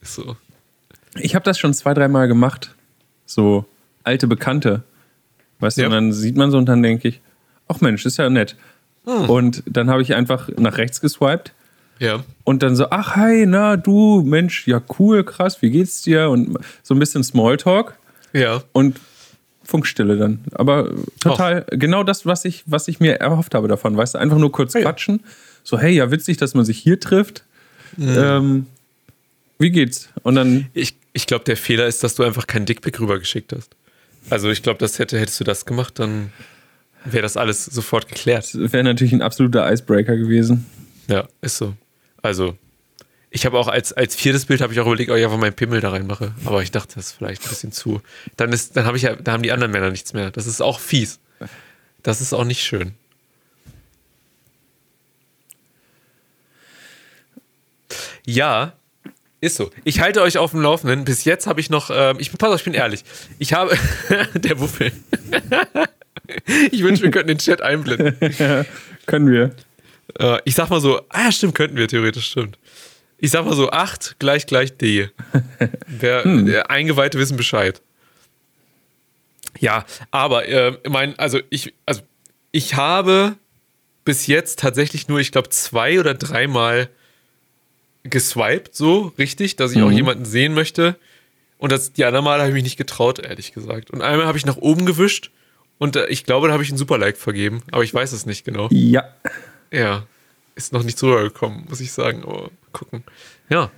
[0.00, 0.36] ist so.
[1.16, 2.74] Ich habe das schon zwei, dreimal gemacht.
[3.26, 3.66] So
[4.02, 4.82] alte Bekannte.
[5.60, 5.84] Weißt ja.
[5.84, 7.20] du, und dann sieht man so und dann denke ich,
[7.68, 8.56] ach Mensch, ist ja nett.
[9.04, 9.28] Hm.
[9.28, 11.52] Und dann habe ich einfach nach rechts geswiped.
[11.98, 12.24] Ja.
[12.42, 16.28] Und dann so, ach hey, na du, Mensch, ja cool, krass, wie geht's dir?
[16.30, 17.96] Und so ein bisschen Smalltalk.
[18.32, 18.62] Ja.
[18.72, 19.00] Und
[19.62, 20.40] Funkstille dann.
[20.52, 21.78] Aber total, Och.
[21.78, 23.96] genau das, was ich, was ich mir erhofft habe davon.
[23.96, 25.20] Weißt du, einfach nur kurz quatschen.
[25.62, 27.44] So, hey, ja, witzig, dass man sich hier trifft.
[27.96, 28.14] Mhm.
[28.16, 28.66] Ähm,
[29.64, 30.10] wie geht's?
[30.22, 30.68] Und dann.
[30.74, 33.74] Ich, ich glaube, der Fehler ist, dass du einfach keinen Dickpick rübergeschickt hast.
[34.28, 36.32] Also ich glaube, das hätte, hättest du das gemacht, dann
[37.04, 38.54] wäre das alles sofort geklärt.
[38.54, 40.66] Das wäre natürlich ein absoluter Icebreaker gewesen.
[41.08, 41.74] Ja, ist so.
[42.22, 42.58] Also,
[43.30, 45.54] ich habe auch als, als viertes Bild habe ich auch überlegt, ob ich einfach meinen
[45.54, 46.34] Pimmel da reinmache.
[46.44, 48.02] Aber ich dachte, das ist vielleicht ein bisschen zu.
[48.36, 50.30] Dann ist, dann habe ich ja, da haben die anderen Männer nichts mehr.
[50.30, 51.20] Das ist auch fies.
[52.02, 52.94] Das ist auch nicht schön.
[58.26, 58.74] Ja,
[59.44, 59.70] ist so.
[59.84, 61.04] Ich halte euch auf dem Laufenden.
[61.04, 63.04] Bis jetzt habe ich noch, äh, ich, pass auf, ich bin ehrlich.
[63.38, 63.76] Ich habe,
[64.34, 64.92] der Wuffel.
[66.70, 68.16] ich wünsche, wir könnten den Chat einblenden.
[68.38, 68.64] Ja,
[69.06, 69.54] können wir.
[70.18, 72.58] Äh, ich sag mal so, ah, stimmt, könnten wir theoretisch, stimmt.
[73.18, 75.10] Ich sag mal so, 8 gleich gleich D.
[75.86, 76.46] Wer, hm.
[76.46, 77.80] der Eingeweihte wissen Bescheid.
[79.60, 82.02] Ja, aber äh, mein, also ich, also
[82.50, 83.36] ich habe
[84.04, 86.88] bis jetzt tatsächlich nur, ich glaube, zwei oder dreimal
[88.04, 89.84] geswiped, so richtig, dass ich mhm.
[89.84, 90.96] auch jemanden sehen möchte.
[91.58, 93.90] Und das, die anderen Mal habe ich mich nicht getraut, ehrlich gesagt.
[93.90, 95.30] Und einmal habe ich nach oben gewischt
[95.78, 98.44] und äh, ich glaube, da habe ich einen Super-Like vergeben, aber ich weiß es nicht
[98.44, 98.68] genau.
[98.70, 99.04] Ja.
[99.72, 100.06] Ja,
[100.54, 103.02] ist noch nicht rübergekommen, muss ich sagen, aber gucken.
[103.48, 103.70] Ja,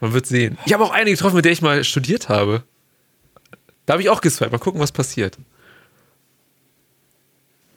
[0.00, 0.58] man wird sehen.
[0.66, 2.64] Ich habe auch eine getroffen, mit der ich mal studiert habe.
[3.86, 5.38] Da habe ich auch geswiped, mal gucken, was passiert.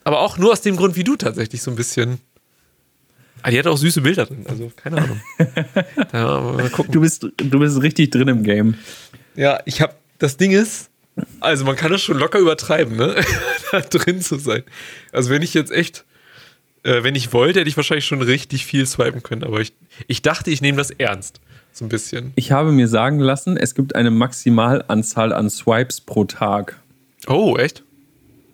[0.04, 2.20] Aber auch nur aus dem Grund wie du tatsächlich so ein bisschen.
[3.42, 5.22] Ah, die hat auch süße Bilder drin, also keine Ahnung.
[6.12, 6.92] da, mal gucken.
[6.92, 8.76] Du bist, du bist richtig drin im Game.
[9.36, 10.90] Ja, ich habe, das Ding ist,
[11.40, 13.16] also man kann das schon locker übertreiben, ne?
[13.72, 14.64] da drin zu sein.
[15.12, 16.06] Also wenn ich jetzt echt
[16.88, 19.44] äh, wenn ich wollte, hätte ich wahrscheinlich schon richtig viel swipen können.
[19.44, 19.74] Aber ich,
[20.08, 21.42] ich dachte, ich nehme das ernst.
[21.74, 22.32] So ein bisschen.
[22.36, 26.80] Ich habe mir sagen lassen, es gibt eine Maximalanzahl an Swipes pro Tag.
[27.28, 27.84] Oh, echt?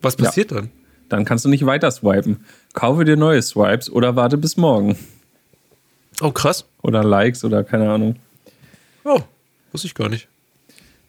[0.01, 0.57] Was passiert ja.
[0.57, 0.71] dann?
[1.13, 2.43] Dann kannst du nicht weiter swipen.
[2.73, 4.97] Kaufe dir neue Swipes oder warte bis morgen.
[6.21, 6.65] Oh, krass.
[6.82, 8.15] Oder Likes oder keine Ahnung.
[9.04, 9.21] Oh,
[9.71, 10.28] wusste ich gar nicht.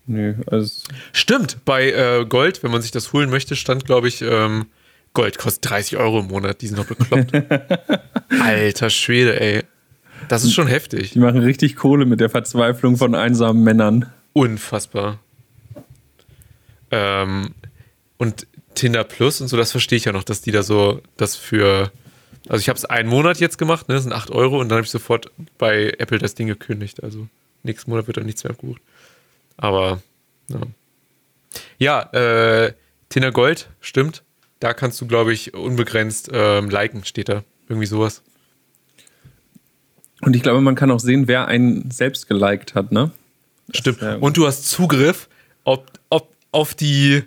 [0.06, 0.70] Nö, also.
[1.14, 4.66] Stimmt, bei äh, Gold, wenn man sich das holen möchte, stand, glaube ich, ähm,
[5.14, 7.32] Gold kostet 30 Euro im Monat, die sind doch bekloppt.
[8.42, 9.62] Alter Schwede, ey.
[10.28, 11.12] Das ist schon heftig.
[11.12, 14.12] Die machen richtig Kohle mit der Verzweiflung von einsamen Männern.
[14.34, 15.18] Unfassbar.
[16.90, 17.54] Ähm,
[18.18, 21.36] und Tinder Plus und so, das verstehe ich ja noch, dass die da so das
[21.36, 21.90] für.
[22.48, 24.76] Also ich habe es einen Monat jetzt gemacht, ne, das sind 8 Euro und dann
[24.76, 27.02] habe ich sofort bei Apple das Ding gekündigt.
[27.02, 27.26] Also
[27.62, 28.82] nächsten Monat wird dann nichts mehr gebucht.
[29.56, 30.02] Aber
[31.78, 32.74] ja, ja äh,
[33.08, 34.22] Tinder Gold, stimmt.
[34.60, 37.44] Da kannst du, glaube ich, unbegrenzt ähm, liken, steht da.
[37.68, 38.22] Irgendwie sowas.
[40.20, 43.10] Und ich glaube, man kann auch sehen, wer einen selbst geliked hat, ne?
[43.72, 44.02] Stimmt.
[44.20, 45.28] Und du hast Zugriff
[45.64, 47.24] ob, ob, auf die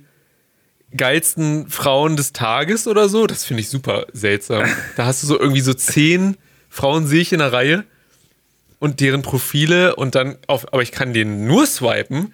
[0.97, 3.27] geilsten Frauen des Tages oder so.
[3.27, 4.65] Das finde ich super seltsam.
[4.95, 6.37] Da hast du so irgendwie so zehn
[6.69, 7.85] Frauen sehe ich in der Reihe
[8.79, 12.33] und deren Profile und dann auf, aber ich kann den nur swipen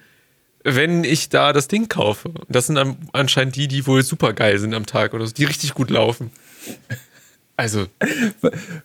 [0.64, 2.30] wenn ich da das Ding kaufe.
[2.48, 2.78] Das sind
[3.12, 6.30] anscheinend die, die wohl super geil sind am Tag oder so, die richtig gut laufen.
[7.56, 7.86] Also.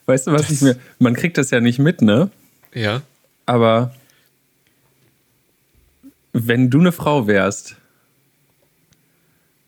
[0.05, 0.77] Weißt du, was ich mir.
[0.99, 2.29] Man kriegt das ja nicht mit, ne?
[2.73, 3.01] Ja.
[3.45, 3.95] Aber
[6.33, 7.77] wenn du eine Frau wärst,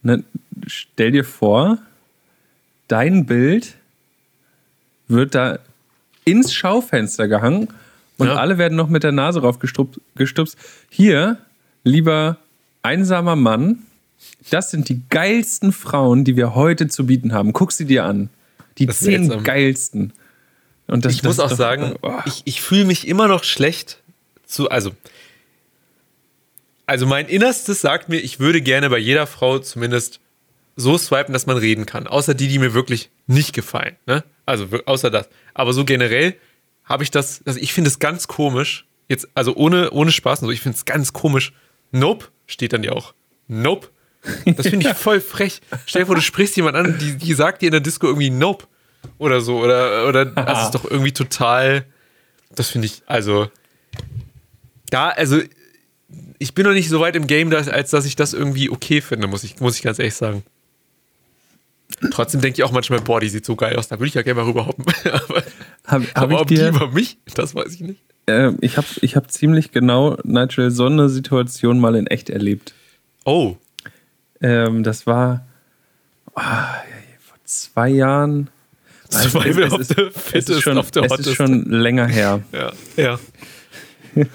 [0.03, 0.23] ne,
[0.67, 1.77] stell dir vor,
[2.87, 3.75] dein Bild
[5.07, 5.59] wird da
[6.25, 7.67] ins Schaufenster gehangen
[8.17, 8.35] und ja.
[8.35, 10.57] alle werden noch mit der Nase drauf gestupst.
[10.89, 11.37] Hier
[11.83, 12.37] lieber
[12.83, 13.79] einsamer Mann,
[14.49, 17.53] das sind die geilsten Frauen, die wir heute zu bieten haben.
[17.53, 18.29] Guck sie dir an.
[18.77, 19.43] Die zehn seltsam.
[19.43, 20.13] geilsten.
[20.87, 22.19] Und das, ich das muss auch doch, sagen, oh.
[22.25, 23.99] ich, ich fühle mich immer noch schlecht
[24.45, 24.91] zu, also,
[26.91, 30.19] also mein Innerstes sagt mir, ich würde gerne bei jeder Frau zumindest
[30.75, 32.05] so swipen, dass man reden kann.
[32.05, 33.95] Außer die, die mir wirklich nicht gefallen.
[34.07, 34.25] Ne?
[34.45, 35.29] Also außer das.
[35.53, 36.35] Aber so generell
[36.83, 40.47] habe ich das, also ich finde es ganz komisch, jetzt, also ohne, ohne Spaß und
[40.47, 41.53] so, ich finde es ganz komisch,
[41.93, 43.13] Nope, steht dann ja auch.
[43.47, 43.87] Nope.
[44.45, 45.61] Das finde ich voll frech.
[45.85, 48.31] Stell dir vor, du sprichst jemand an, die, die sagt dir in der Disco irgendwie
[48.31, 48.65] Nope
[49.17, 49.61] oder so.
[49.61, 51.85] Oder, oder das ist doch irgendwie total.
[52.53, 53.49] Das finde ich, also.
[54.89, 55.39] Da, also,
[56.39, 59.27] ich bin noch nicht so weit im Game, als dass ich das irgendwie okay finde,
[59.27, 60.43] muss ich, muss ich ganz ehrlich sagen.
[62.09, 64.21] Trotzdem denke ich auch manchmal, boah, die sieht so geil aus, da würde ich ja
[64.21, 64.85] gerne mal rüberhoppen.
[65.05, 65.43] aber,
[65.85, 68.01] hab, hab aber ob die über mich, das weiß ich nicht.
[68.25, 72.73] Äh, ich habe ich hab ziemlich genau, Nigel, so eine Situation mal in echt erlebt.
[73.25, 73.55] Oh.
[74.41, 75.45] Ähm, das war
[76.35, 78.49] oh, vor zwei Jahren.
[79.13, 82.41] Also Survival es, es, ist, es ist schon, auf der es ist schon länger her.
[82.51, 83.19] Ja, ja.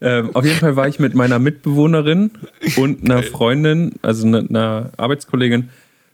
[0.00, 2.30] ähm, auf jeden Fall war ich mit meiner Mitbewohnerin
[2.76, 5.70] und einer Freundin, also einer Arbeitskollegin,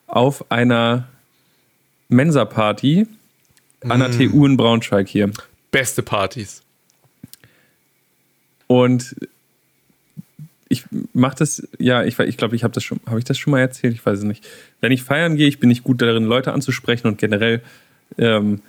[0.07, 1.09] auf einer
[2.09, 3.07] Mensa-Party
[3.89, 4.31] an der mm.
[4.31, 5.31] TU in Braunschweig hier.
[5.71, 6.63] Beste Partys.
[8.67, 9.17] Und
[10.69, 13.51] ich mache das, ja, ich, ich glaube, ich habe das schon, habe ich das schon
[13.51, 13.93] mal erzählt?
[13.93, 14.49] Ich weiß es nicht.
[14.81, 17.61] Wenn ich feiern gehe, ich bin nicht gut darin, Leute anzusprechen und generell
[18.17, 18.63] ähm,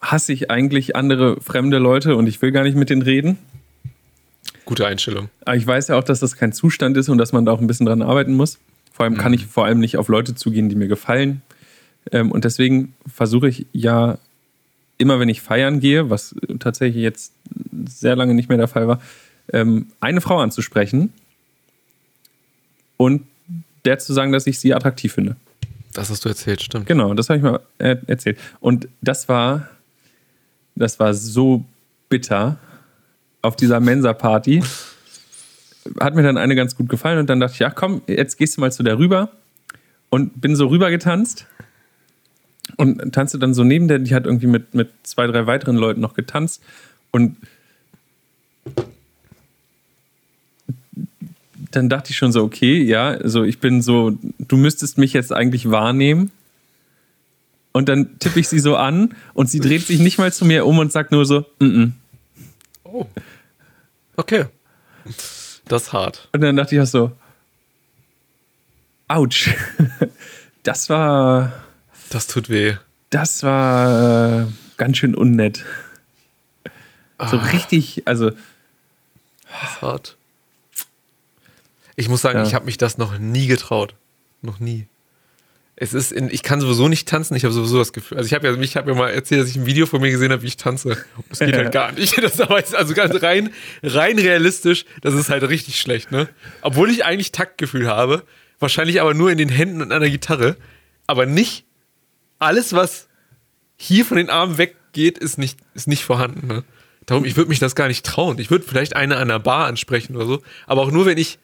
[0.00, 3.38] hasse ich eigentlich andere fremde Leute und ich will gar nicht mit denen reden.
[4.64, 5.28] Gute Einstellung.
[5.44, 7.60] Aber ich weiß ja auch, dass das kein Zustand ist und dass man da auch
[7.60, 8.58] ein bisschen dran arbeiten muss.
[8.92, 9.18] Vor allem mhm.
[9.18, 11.42] kann ich vor allem nicht auf Leute zugehen, die mir gefallen.
[12.12, 14.18] Ähm, und deswegen versuche ich ja
[14.98, 17.32] immer, wenn ich feiern gehe, was tatsächlich jetzt
[17.86, 19.00] sehr lange nicht mehr der Fall war,
[19.52, 21.12] ähm, eine Frau anzusprechen
[22.96, 23.22] und
[23.84, 25.36] der zu sagen, dass ich sie attraktiv finde.
[25.94, 26.86] Das hast du erzählt, stimmt.
[26.86, 28.38] Genau, das habe ich mal erzählt.
[28.60, 29.68] Und das war,
[30.78, 31.64] das war so
[32.08, 32.58] bitter
[33.42, 34.62] auf dieser Mensa-Party.
[36.00, 38.56] Hat mir dann eine ganz gut gefallen und dann dachte ich, ja komm, jetzt gehst
[38.56, 39.30] du mal zu der rüber
[40.10, 41.46] und bin so rüber getanzt
[42.76, 46.00] und tanzte dann so neben der, die hat irgendwie mit, mit zwei, drei weiteren Leuten
[46.00, 46.62] noch getanzt
[47.10, 47.36] und
[51.70, 55.32] dann dachte ich schon so, okay, ja, also ich bin so, du müsstest mich jetzt
[55.32, 56.30] eigentlich wahrnehmen.
[57.78, 60.66] Und dann tippe ich sie so an und sie dreht sich nicht mal zu mir
[60.66, 61.92] um und sagt nur so, mm, -mm.
[62.82, 63.06] Oh.
[64.16, 64.46] Okay.
[65.66, 66.28] Das ist hart.
[66.32, 67.12] Und dann dachte ich auch so,
[69.06, 69.48] ouch.
[70.64, 71.52] Das war.
[72.10, 72.74] Das tut weh.
[73.10, 75.64] Das war äh, ganz schön unnett.
[77.30, 77.44] So ah.
[77.52, 78.30] richtig, also.
[78.30, 80.16] Das ist hart.
[81.94, 82.44] Ich muss sagen, ja.
[82.44, 83.94] ich habe mich das noch nie getraut.
[84.42, 84.88] Noch nie.
[85.80, 88.18] Es ist in, ich kann sowieso nicht tanzen, ich habe sowieso das Gefühl.
[88.18, 90.10] Also ich habe ja, ich habe ja mal erzählt, dass ich ein Video von mir
[90.10, 90.96] gesehen habe, wie ich tanze.
[91.28, 92.18] Das geht halt gar nicht.
[92.20, 93.50] Das ist also ganz rein,
[93.84, 96.28] rein realistisch, das ist halt richtig schlecht, ne?
[96.62, 98.24] Obwohl ich eigentlich Taktgefühl habe,
[98.58, 100.56] wahrscheinlich aber nur in den Händen und an der Gitarre,
[101.06, 101.64] aber nicht
[102.40, 103.06] alles, was
[103.76, 106.64] hier von den Armen weggeht, ist nicht, ist nicht vorhanden, ne?
[107.06, 108.38] Darum, ich würde mich das gar nicht trauen.
[108.38, 111.38] Ich würde vielleicht eine an der Bar ansprechen oder so, aber auch nur, wenn ich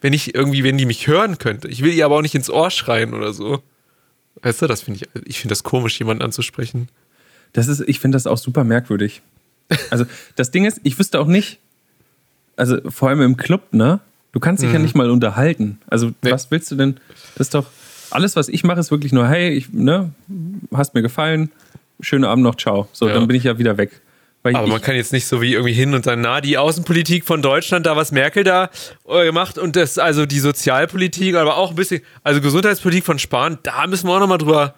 [0.00, 1.68] wenn ich irgendwie, wenn die mich hören könnte.
[1.68, 3.62] Ich will ihr aber auch nicht ins Ohr schreien oder so.
[4.42, 6.88] Weißt du, das finde ich, ich finde das komisch, jemanden anzusprechen.
[7.52, 9.22] Das ist, ich finde das auch super merkwürdig.
[9.90, 11.58] Also, das Ding ist, ich wüsste auch nicht,
[12.56, 14.00] also vor allem im Club, ne?
[14.32, 14.76] Du kannst dich mhm.
[14.76, 15.78] ja nicht mal unterhalten.
[15.88, 16.30] Also, nee.
[16.30, 16.96] was willst du denn?
[17.34, 17.66] Das ist doch,
[18.10, 20.12] alles, was ich mache, ist wirklich nur, hey, ich, ne,
[20.72, 21.50] hast mir gefallen,
[22.00, 22.88] schönen Abend noch, ciao.
[22.92, 23.14] So, ja.
[23.14, 24.00] dann bin ich ja wieder weg.
[24.56, 27.42] Aber man kann jetzt nicht so wie irgendwie hin und sagen, na, die Außenpolitik von
[27.42, 28.70] Deutschland, da was Merkel da
[29.08, 33.58] äh, gemacht und das, also die Sozialpolitik, aber auch ein bisschen, also Gesundheitspolitik von Spahn,
[33.62, 34.74] da müssen wir auch nochmal drüber,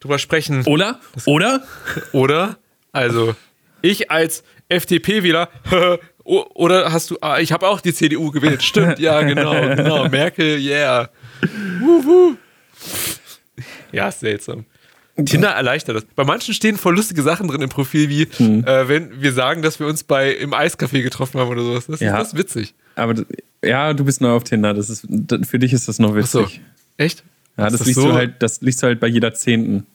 [0.00, 0.64] drüber sprechen.
[0.66, 1.00] Oder?
[1.24, 1.62] Oder?
[2.12, 2.58] Oder?
[2.92, 3.34] Also,
[3.82, 5.48] ich als FDP-Wähler,
[6.24, 10.58] oder hast du, ah, ich habe auch die CDU gewählt, stimmt, ja, genau, genau, Merkel,
[10.58, 11.10] yeah.
[11.80, 12.36] Wuhu.
[13.92, 14.64] Ja, seltsam.
[15.24, 16.04] Tinder erleichtert das.
[16.14, 18.64] Bei manchen stehen voll lustige Sachen drin im Profil, wie hm.
[18.64, 21.86] äh, wenn wir sagen, dass wir uns bei im Eiscafé getroffen haben oder sowas.
[21.86, 22.12] Das, ja.
[22.12, 22.74] ist, das ist witzig.
[22.96, 23.14] Aber
[23.64, 24.74] ja, du bist neu auf Tinder.
[24.74, 25.06] Das ist,
[25.44, 26.44] für dich ist das noch witzig.
[26.44, 26.60] Ach so.
[26.98, 27.24] Echt?
[27.56, 28.08] Ja, das, das liest so?
[28.08, 29.86] du halt, das liest du halt bei jeder Zehnten.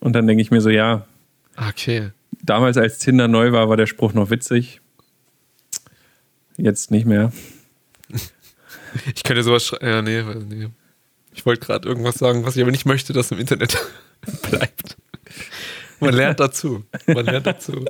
[0.00, 1.06] Und dann denke ich mir so, ja.
[1.56, 2.10] Okay.
[2.42, 4.80] Damals, als Tinder neu war, war der Spruch noch witzig.
[6.56, 7.32] Jetzt nicht mehr.
[9.14, 9.86] Ich könnte sowas schreiben.
[9.86, 10.68] Ja, nee, nee.
[11.36, 13.78] Ich wollte gerade irgendwas sagen, was ich aber nicht möchte, dass im Internet
[14.50, 14.96] bleibt.
[16.00, 16.84] Man lernt dazu.
[17.06, 17.84] Man lernt dazu.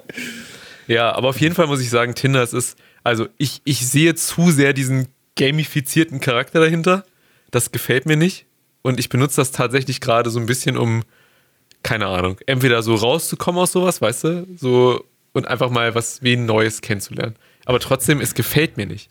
[0.88, 4.14] Ja, aber auf jeden Fall muss ich sagen, Tinder, es ist, also ich, ich sehe
[4.16, 7.04] zu sehr diesen gamifizierten Charakter dahinter.
[7.50, 8.46] Das gefällt mir nicht.
[8.82, 11.02] Und ich benutze das tatsächlich gerade so ein bisschen, um,
[11.82, 16.46] keine Ahnung, entweder so rauszukommen aus sowas, weißt du, so und einfach mal was wen
[16.46, 17.37] Neues kennenzulernen.
[17.64, 19.11] Aber trotzdem, es gefällt mir nicht.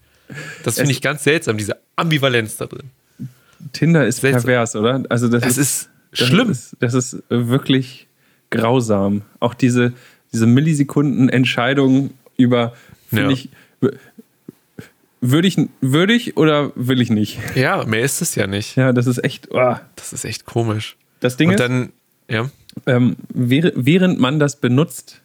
[0.63, 2.89] Das finde ich ganz seltsam, diese Ambivalenz da drin.
[3.74, 4.44] Tinder ist Seltsam.
[4.44, 5.04] pervers, oder?
[5.10, 6.50] Also das, das ist, ist schlimm.
[6.50, 8.08] Das ist, das ist, wirklich
[8.50, 9.24] grausam.
[9.39, 9.94] Auch diese,
[10.34, 12.74] diese Millisekunden-Entscheidung über,
[13.10, 13.32] finde ja.
[13.32, 13.50] ich,
[15.22, 17.39] würde ich, würde ich oder will ich nicht?
[17.56, 18.76] Ja, mehr ist es ja nicht.
[18.76, 19.50] Ja, das ist echt.
[19.52, 19.76] Oh.
[19.96, 20.98] Das ist echt komisch.
[21.20, 21.91] Das Ding Und ist, dann,
[22.30, 22.50] ja.
[22.86, 25.22] Ähm, während man das benutzt,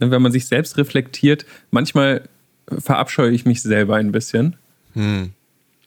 [0.00, 2.22] ne, wenn man sich selbst reflektiert, manchmal
[2.78, 4.56] verabscheue ich mich selber ein bisschen.
[4.94, 5.32] Hm.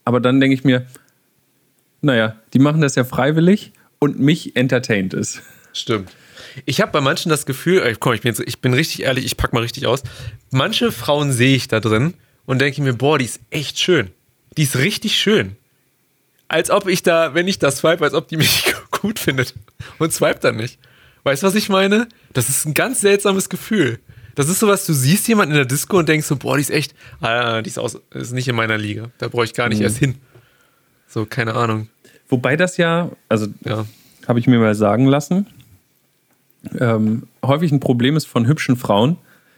[0.05, 0.85] Aber dann denke ich mir,
[2.01, 5.41] naja, die machen das ja freiwillig und mich entertaint es.
[5.73, 6.09] Stimmt.
[6.65, 9.25] Ich habe bei manchen das Gefühl, äh, komm, ich bin, jetzt, ich bin richtig ehrlich,
[9.25, 10.03] ich pack mal richtig aus.
[10.51, 14.09] Manche Frauen sehe ich da drin und denke mir, boah, die ist echt schön.
[14.57, 15.55] Die ist richtig schön.
[16.47, 19.53] als ob ich da, wenn ich das swipe, als ob die mich gut findet
[19.99, 20.79] und swipe dann nicht.
[21.23, 22.07] Weißt du, was ich meine?
[22.33, 23.99] Das ist ein ganz seltsames Gefühl.
[24.35, 26.71] Das ist sowas, du siehst jemanden in der Disco und denkst so, boah, die ist
[26.71, 29.11] echt, ah, die ist, aus, ist nicht in meiner Liga.
[29.17, 29.83] Da brauche ich gar nicht mhm.
[29.83, 30.15] erst hin.
[31.09, 31.89] So, keine Ahnung.
[32.29, 33.85] Wobei das ja, also ja.
[34.27, 35.47] habe ich mir mal sagen lassen,
[36.79, 39.17] ähm, häufig ein Problem ist von hübschen Frauen,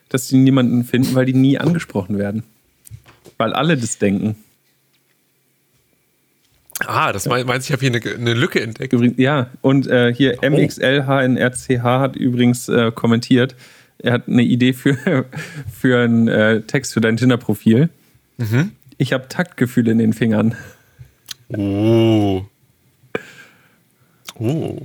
[0.09, 2.43] dass sie niemanden finden, weil die nie angesprochen werden.
[3.37, 4.35] Weil alle das denken.
[6.79, 7.43] Ah, das ja.
[7.43, 8.93] meinst ich habe hier eine, eine, Lücke entdeckt.
[9.17, 10.49] Ja, und äh, hier oh.
[10.49, 13.55] MXLHNRCH hat übrigens äh, kommentiert,
[13.99, 15.25] er hat eine Idee für,
[15.71, 17.89] für einen äh, Text für dein Tinder-Profil.
[18.37, 18.71] Mhm.
[18.97, 20.55] Ich habe Taktgefühl in den Fingern.
[21.57, 22.45] Oh.
[24.35, 24.81] Oh.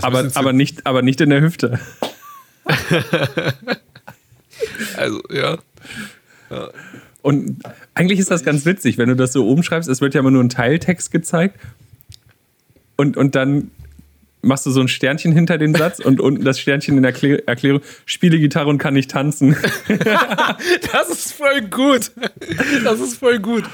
[0.00, 1.78] Aber, aber, nicht, aber nicht in der Hüfte.
[4.96, 5.58] also, ja.
[6.50, 6.70] ja.
[7.20, 7.62] Und
[7.94, 9.88] eigentlich ist das ganz witzig, wenn du das so oben schreibst.
[9.88, 11.60] Es wird ja immer nur ein Teiltext gezeigt.
[12.96, 13.70] Und, und dann
[14.42, 17.14] machst du so ein Sternchen hinter den Satz und unten das Sternchen in der
[17.46, 19.56] Erklärung, spiele Gitarre und kann nicht tanzen.
[20.92, 22.10] das ist voll gut.
[22.84, 23.64] Das ist voll gut.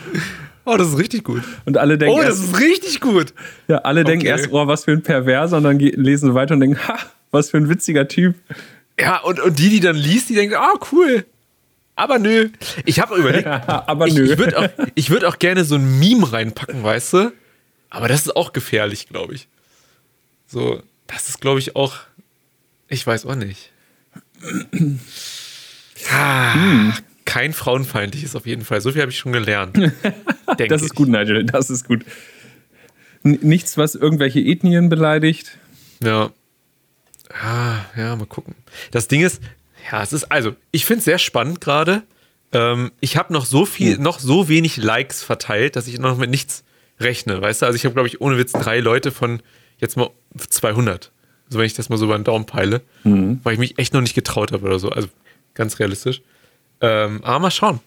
[0.68, 1.42] Oh, das ist richtig gut.
[1.64, 2.14] Und alle denken.
[2.14, 3.32] Oh, das erst, ist richtig gut.
[3.68, 4.10] Ja, alle okay.
[4.10, 6.98] denken erst, oh, was für ein Perverser, und dann lesen weiter und denken, ha,
[7.30, 8.34] was für ein witziger Typ.
[9.00, 11.24] Ja, und, und die, die dann liest, die denken, ah, oh, cool.
[11.96, 12.50] Aber nö.
[12.84, 14.30] Ich habe überlegt, aber ich, nö.
[14.30, 17.32] Ich würde auch, würd auch gerne so ein Meme reinpacken, weißt du?
[17.88, 19.48] Aber das ist auch gefährlich, glaube ich.
[20.46, 21.96] So, das ist, glaube ich, auch.
[22.88, 23.72] Ich weiß auch nicht.
[26.12, 26.92] ah, hm.
[27.28, 28.80] Kein frauenfeindliches auf jeden Fall.
[28.80, 29.76] So viel habe ich schon gelernt.
[30.56, 30.94] das ist ich.
[30.94, 31.44] gut, Nigel.
[31.44, 32.02] Das ist gut.
[33.22, 35.58] N nichts, was irgendwelche Ethnien beleidigt.
[36.02, 36.30] Ja.
[37.30, 38.54] Ah, ja, mal gucken.
[38.92, 39.42] Das Ding ist,
[39.92, 42.02] ja, es ist, also, ich finde es sehr spannend gerade.
[42.52, 44.02] Ähm, ich habe noch so viel, hm.
[44.02, 46.64] noch so wenig Likes verteilt, dass ich noch mit nichts
[46.98, 47.66] rechne, weißt du?
[47.66, 49.42] Also ich habe, glaube ich, ohne Witz drei Leute von
[49.76, 51.12] jetzt mal 200.
[51.50, 53.40] So, wenn ich das mal so über den Daumen peile, mhm.
[53.42, 54.88] weil ich mich echt noch nicht getraut habe oder so.
[54.88, 55.08] Also
[55.52, 56.22] ganz realistisch.
[56.80, 57.80] Ähm, aber mal schauen.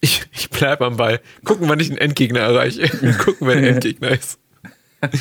[0.00, 1.20] Ich, ich bleibe am Ball.
[1.44, 2.88] Gucken, wann ich einen Endgegner erreiche.
[3.18, 4.38] Gucken, wer ein Endgegner ist.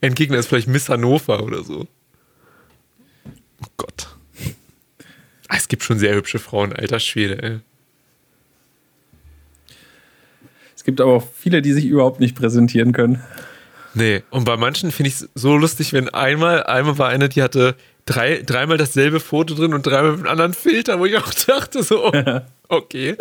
[0.00, 1.86] Endgegner ist vielleicht Miss Hannover oder so.
[3.60, 4.08] Oh Gott.
[5.48, 7.60] Ah, es gibt schon sehr hübsche Frauen, alter Schwede, ey.
[10.76, 13.22] Es gibt aber auch viele, die sich überhaupt nicht präsentieren können.
[13.94, 17.42] Nee, und bei manchen finde ich es so lustig, wenn einmal, einmal war eine, die
[17.42, 21.32] hatte drei, dreimal dasselbe Foto drin und dreimal mit einem anderen Filter, wo ich auch
[21.32, 22.12] dachte, so,
[22.68, 23.16] okay,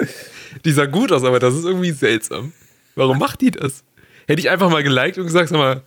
[0.66, 2.54] die sah gut aus, aber das ist irgendwie seltsam.
[2.96, 3.84] Warum macht die das?
[4.28, 5.82] Hätte ich einfach mal geliked und gesagt, sag mal,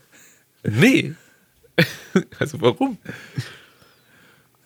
[0.62, 1.14] nee.
[2.38, 2.98] also warum?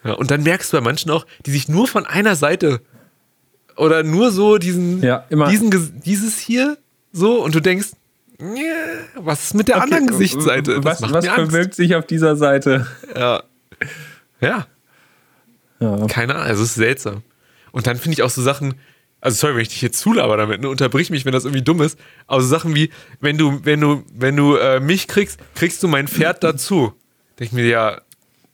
[0.04, 2.80] Ja, und dann merkst du bei manchen auch, die sich nur von einer Seite
[3.76, 6.78] oder nur so diesen, ja, diesen dieses hier
[7.12, 7.90] so und du denkst,
[9.16, 10.80] was ist mit der okay, anderen Gesichtsseite?
[10.80, 12.86] Das was was verwirkt sich auf dieser Seite?
[13.14, 13.42] Ja.
[14.40, 14.66] Ja.
[15.80, 16.06] ja.
[16.06, 17.22] Keine Ahnung, also es ist seltsam.
[17.72, 18.74] Und dann finde ich auch so Sachen,
[19.20, 21.82] also sorry, wenn ich dich jetzt zulaber damit, ne, unterbrich mich, wenn das irgendwie dumm
[21.82, 25.82] ist, aber so Sachen wie, wenn du, wenn du, wenn du äh, mich kriegst, kriegst
[25.82, 26.92] du mein Pferd dazu.
[27.38, 28.00] Denke ich mir, ja,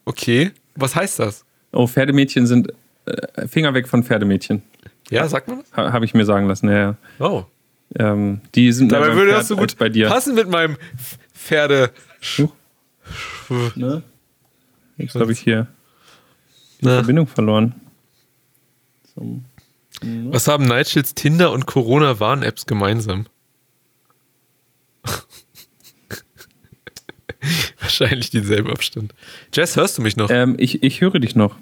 [0.05, 1.44] okay, was heißt das?
[1.72, 2.72] Oh, Pferdemädchen sind
[3.07, 4.62] äh, Finger weg von Pferdemädchen.
[5.11, 5.72] Ja, sagt man das?
[5.77, 6.96] Ha, Habe ich mir sagen lassen, ja, ja.
[7.18, 7.44] Oh.
[7.99, 10.09] Ähm, die sind Dabei würde das so gut bei dir.
[10.09, 10.77] passen mit meinem
[11.33, 11.92] Pferde.
[13.77, 14.03] Ne?
[14.96, 15.68] Jetzt habe ich hier
[16.80, 16.94] die Na.
[16.96, 17.74] Verbindung verloren.
[19.14, 19.40] So.
[20.02, 23.26] Was haben Nightshills Tinder und Corona-Warn-Apps gemeinsam?
[27.80, 29.14] Wahrscheinlich denselben Abstand.
[29.54, 30.28] Jess, hörst du mich noch?
[30.30, 31.56] Ähm, ich, ich höre dich noch.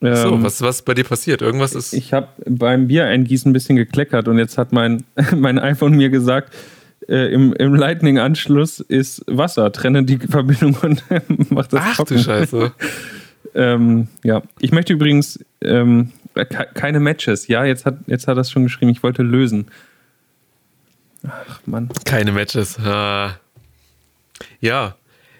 [0.00, 1.42] Ähm, so, was, was ist bei dir passiert?
[1.42, 1.92] Irgendwas ist.
[1.92, 5.04] Ich habe beim Bier eingießen ein bisschen gekleckert und jetzt hat mein,
[5.36, 6.52] mein iPhone mir gesagt,
[7.08, 9.70] äh, im, im Lightning-Anschluss ist Wasser.
[9.72, 11.04] Trenne die Verbindung und
[11.50, 12.16] mach das Ach trocken.
[12.16, 12.72] du Scheiße.
[13.54, 16.12] Ähm, ja, ich möchte übrigens ähm,
[16.74, 17.48] keine Matches.
[17.48, 18.90] Ja, jetzt hat, jetzt hat er es schon geschrieben.
[18.90, 19.66] Ich wollte lösen.
[21.26, 21.88] Ach, Mann.
[22.04, 22.78] Keine Matches.
[22.78, 23.38] Ah.
[24.60, 24.96] Ja,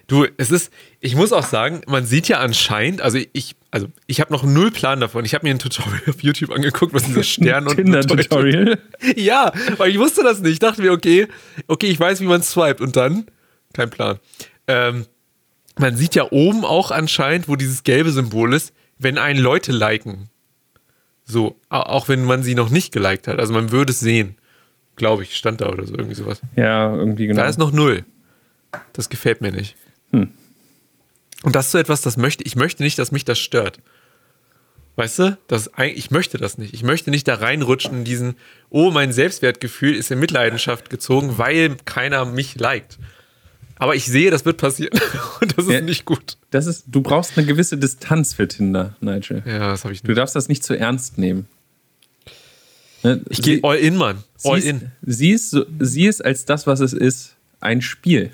[0.07, 4.19] Du, es ist, ich muss auch sagen, man sieht ja anscheinend, also ich, also ich
[4.19, 5.23] habe noch null Plan davon.
[5.23, 8.79] Ich habe mir ein Tutorial auf YouTube angeguckt, was dieser Stern und Tinder-Tutorial.
[9.15, 10.53] Ja, weil ich wusste das nicht.
[10.53, 11.27] Ich dachte mir, okay,
[11.67, 13.25] okay, ich weiß, wie man swiped und dann
[13.73, 14.19] kein Plan.
[14.67, 15.05] Ähm,
[15.77, 20.29] man sieht ja oben auch anscheinend, wo dieses gelbe Symbol ist, wenn einen Leute liken.
[21.25, 23.39] So, auch wenn man sie noch nicht geliked hat.
[23.39, 24.35] Also man würde es sehen.
[24.95, 26.41] Glaube ich, stand da oder so, irgendwie sowas.
[26.55, 27.41] Ja, irgendwie genau.
[27.41, 28.05] Da ist noch null.
[28.93, 29.75] Das gefällt mir nicht.
[30.11, 30.29] Hm.
[31.43, 33.79] Und das ist so etwas, das möchte ich möchte nicht, dass mich das stört.
[34.95, 35.37] Weißt du?
[35.47, 36.73] Das, ich möchte das nicht.
[36.73, 38.35] Ich möchte nicht da reinrutschen in diesen,
[38.69, 42.99] oh, mein Selbstwertgefühl ist in Mitleidenschaft gezogen, weil keiner mich liked.
[43.83, 44.97] Aber ich sehe, das wird passieren.
[45.41, 46.37] Und das ist ja, nicht gut.
[46.51, 49.43] Das ist, du brauchst eine gewisse Distanz für Tinder, Nigel.
[49.45, 50.09] Ja, das habe ich nicht.
[50.09, 51.49] Du darfst das nicht zu ernst nehmen.
[53.03, 53.19] Ne?
[53.27, 54.23] Ich gehe all in, Mann.
[54.45, 54.91] All sieh, in.
[55.01, 57.35] Sieh es, sieh es als das, was es ist.
[57.59, 58.31] Ein Spiel.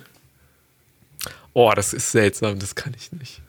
[1.54, 2.60] Oh, das ist seltsam.
[2.60, 3.42] Das kann ich nicht.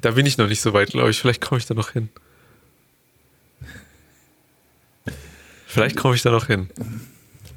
[0.00, 1.20] Da bin ich noch nicht so weit, glaube ich.
[1.20, 2.08] Vielleicht komme ich da noch hin.
[5.66, 6.70] Vielleicht komme ich da noch hin.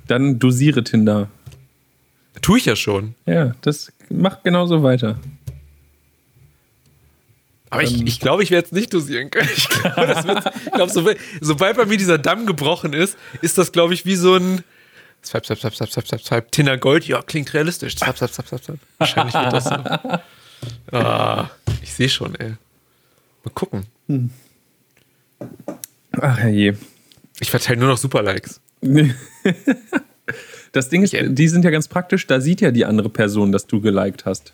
[0.08, 1.30] Dann dosiere Tinder.
[2.42, 3.16] Tue ich ja schon.
[3.26, 5.18] Ja, das macht genauso weiter.
[7.70, 8.08] Aber ich, ähm.
[8.08, 9.50] ich glaube, ich werde es nicht dosieren können.
[9.56, 11.10] Ich glaube, glaub, so,
[11.42, 14.64] sobald bei mir dieser Damm gebrochen ist, ist das, glaube ich, wie so ein
[15.26, 17.08] Swipe, swipe, swipe, swipe, swipe, swipe, Tinder Gold.
[17.08, 17.96] Ja, klingt realistisch.
[17.96, 18.80] Swipe, swipe, swipe, swipe.
[19.00, 19.76] Wahrscheinlich wird das so.
[20.92, 21.52] Ah,
[21.84, 22.56] ich sehe schon, ey.
[23.44, 23.86] Mal gucken.
[24.08, 24.32] Hm.
[26.20, 26.74] Ach je.
[27.40, 28.62] Ich verteile nur noch Super-Likes.
[30.76, 33.66] das Ding ist, die sind ja ganz praktisch, da sieht ja die andere Person, dass
[33.66, 34.52] du geliked hast.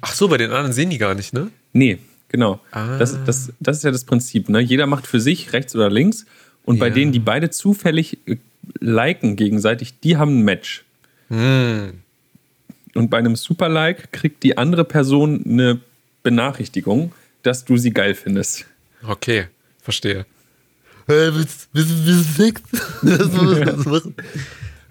[0.00, 1.50] Ach so, bei den anderen sehen die gar nicht, ne?
[1.72, 1.98] Nee,
[2.28, 2.60] genau.
[2.70, 2.98] Ah.
[2.98, 4.60] Das, das, das ist ja das Prinzip, ne?
[4.60, 6.26] Jeder macht für sich rechts oder links
[6.64, 6.80] und ja.
[6.80, 8.36] bei denen, die beide zufällig äh,
[8.78, 10.84] liken gegenseitig, die haben ein Match.
[11.28, 11.94] Hm.
[12.94, 15.80] Und bei einem Super-Like kriegt die andere Person eine
[16.22, 17.12] Benachrichtigung,
[17.42, 18.66] dass du sie geil findest.
[19.02, 19.48] Okay,
[19.82, 20.24] verstehe.
[21.06, 21.82] Hey, willst, du
[23.90, 24.14] machen?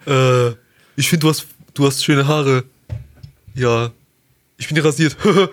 [0.06, 0.50] äh,
[0.96, 2.66] ich finde, du hast, du hast schöne Haare.
[3.56, 3.92] Ja.
[4.58, 5.18] Ich bin rasiert.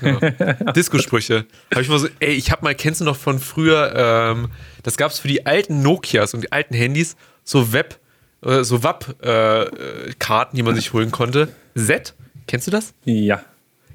[0.00, 0.52] ja.
[0.72, 1.44] Disco-Sprüche.
[1.72, 4.50] Habe ich mal so, ey, ich habe mal, kennst du noch von früher, ähm,
[4.84, 7.98] das gab es für die alten Nokias und die alten Handys, so Web,
[8.42, 11.48] äh, so WAP-Karten, äh, die man sich holen konnte.
[11.74, 12.14] Z,
[12.46, 12.94] kennst du das?
[13.04, 13.42] Ja.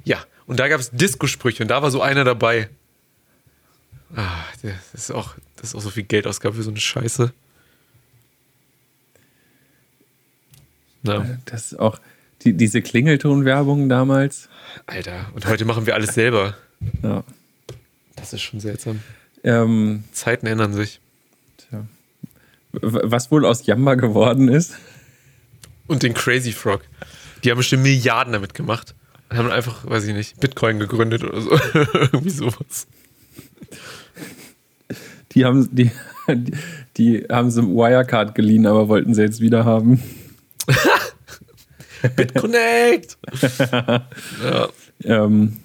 [0.03, 2.69] Ja, und da gab es Disco-Sprüche und da war so einer dabei.
[4.15, 7.33] Ah, das ist auch, das ist auch so viel Geldausgabe für so eine Scheiße.
[11.03, 11.37] Na.
[11.45, 11.99] Das ist auch
[12.41, 14.49] die, diese Klingeltonwerbung damals.
[14.85, 16.55] Alter, und heute machen wir alles selber.
[17.01, 17.23] Ja.
[18.15, 19.01] Das ist schon seltsam.
[19.43, 20.99] Ähm, Zeiten ändern sich.
[21.57, 21.85] Tja.
[22.71, 24.75] Was wohl aus Jamba geworden ist?
[25.87, 26.81] Und den Crazy Frog.
[27.43, 28.95] Die haben bestimmt Milliarden damit gemacht.
[29.29, 31.51] Und haben einfach, weiß ich nicht, Bitcoin gegründet oder so.
[31.73, 32.87] Irgendwie sowas.
[35.33, 35.91] Die haben, die,
[36.97, 40.01] die, haben sie Wirecard geliehen, aber wollten sie jetzt wieder haben.
[42.15, 43.17] BitConnect!
[43.71, 44.69] ja.
[45.03, 45.57] ähm,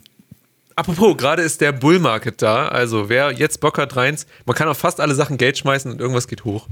[0.77, 2.69] Apropos, gerade ist der Bull Market da.
[2.69, 6.01] Also, wer jetzt Bock hat, reins, man kann auf fast alle Sachen Geld schmeißen und
[6.01, 6.69] irgendwas geht hoch.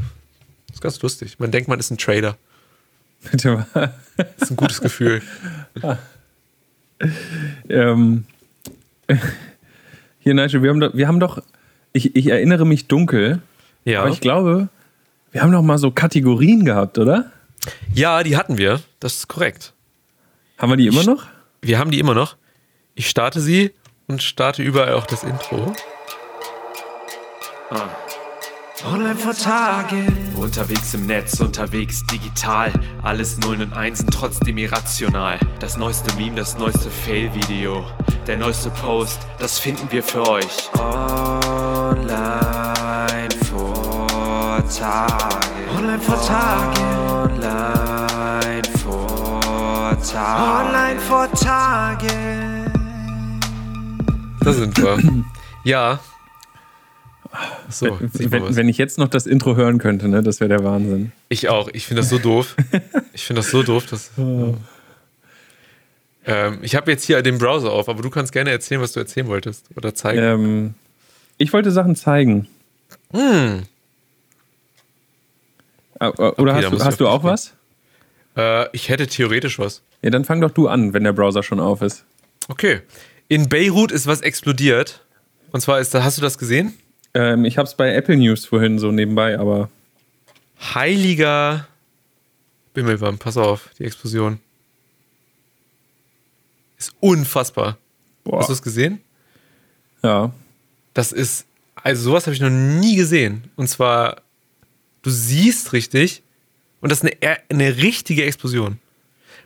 [0.68, 1.40] Das ist ganz lustig.
[1.40, 2.36] Man denkt, man ist ein Trader.
[3.28, 3.94] Bitte mal.
[4.16, 5.22] Das ist ein gutes Gefühl.
[7.68, 8.26] ähm,
[10.20, 11.42] hier, Nigel, wir haben doch, wir haben doch
[11.96, 13.40] ich, ich erinnere mich dunkel,
[13.84, 14.00] ja.
[14.00, 14.68] aber ich glaube,
[15.32, 17.30] wir haben doch mal so Kategorien gehabt, oder?
[17.92, 18.80] Ja, die hatten wir.
[19.00, 19.72] Das ist korrekt.
[20.58, 21.26] Haben wir die immer noch?
[21.62, 22.36] Wir haben die immer noch.
[22.94, 23.72] Ich starte sie
[24.06, 25.74] und starte überall auch das Intro.
[27.70, 27.88] Ah.
[28.84, 30.06] Online vor Tage.
[30.36, 32.70] Unterwegs im Netz, unterwegs digital.
[33.02, 35.38] Alles Nullen und Einsen, trotzdem irrational.
[35.60, 37.84] Das neueste Meme, das neueste Fail-Video.
[38.26, 40.70] Der neueste Post, das finden wir für euch.
[40.78, 41.75] Online
[44.56, 45.46] vor Tage.
[45.76, 46.80] Online vor Tage.
[47.10, 50.66] Online vor Tage.
[50.66, 52.08] Online vor Tage.
[54.40, 54.98] Da sind wir.
[55.64, 56.00] ja,
[57.68, 61.12] so, wenn, wenn, ich jetzt noch das Intro hören könnte, ne, das wäre der Wahnsinn.
[61.28, 61.68] Ich auch.
[61.72, 62.56] Ich finde das so doof.
[63.12, 63.86] Ich finde das so doof.
[63.86, 64.54] Dass, oh.
[66.24, 69.00] ähm, ich habe jetzt hier den Browser auf, aber du kannst gerne erzählen, was du
[69.00, 70.22] erzählen wolltest oder zeigen.
[70.22, 70.74] Ähm,
[71.38, 72.48] ich wollte Sachen zeigen.
[73.12, 73.62] Hm.
[75.98, 77.54] Oder okay, hast, du, hast du auch was?
[78.36, 79.82] Äh, ich hätte theoretisch was.
[80.02, 82.04] Ja, dann fang doch du an, wenn der Browser schon auf ist.
[82.48, 82.82] Okay.
[83.28, 85.04] In Beirut ist was explodiert.
[85.52, 86.74] Und zwar ist da, hast du das gesehen?
[87.14, 89.70] Ähm, ich habe es bei Apple News vorhin so nebenbei, aber.
[90.74, 91.66] Heiliger
[92.74, 94.38] Bimmelbaum, pass auf, die Explosion.
[96.78, 97.78] Ist unfassbar.
[98.22, 98.40] Boah.
[98.40, 99.00] Hast du es gesehen?
[100.02, 100.32] Ja.
[100.96, 101.44] Das ist,
[101.74, 103.50] also sowas habe ich noch nie gesehen.
[103.54, 104.22] Und zwar,
[105.02, 106.22] du siehst richtig,
[106.80, 108.80] und das ist eine, eine richtige Explosion.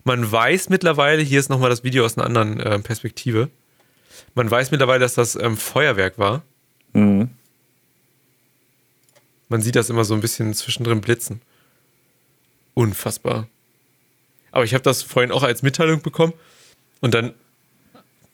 [0.05, 3.51] Man weiß mittlerweile, hier ist nochmal das Video aus einer anderen äh, Perspektive.
[4.37, 6.45] Man weiß mittlerweile, dass das ähm, Feuerwerk war.
[6.93, 7.31] Mhm.
[9.49, 11.43] Man sieht das immer so ein bisschen zwischendrin blitzen.
[12.75, 13.49] Unfassbar.
[14.53, 16.35] Aber ich habe das vorhin auch als Mitteilung bekommen
[17.01, 17.35] und dann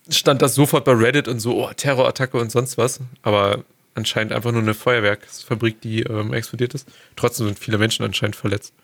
[0.08, 3.00] stand das sofort bei Reddit und so, oh, Terrorattacke und sonst was.
[3.22, 6.88] Aber anscheinend einfach nur eine Feuerwerksfabrik, die ähm, explodiert ist.
[7.16, 8.74] Trotzdem sind viele Menschen anscheinend verletzt.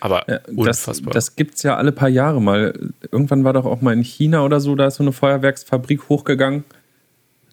[0.00, 1.12] Aber ja, unfassbar.
[1.12, 2.74] Das, das gibt es ja alle paar Jahre mal.
[3.12, 6.64] Irgendwann war doch auch mal in China oder so, da ist so eine Feuerwerksfabrik hochgegangen.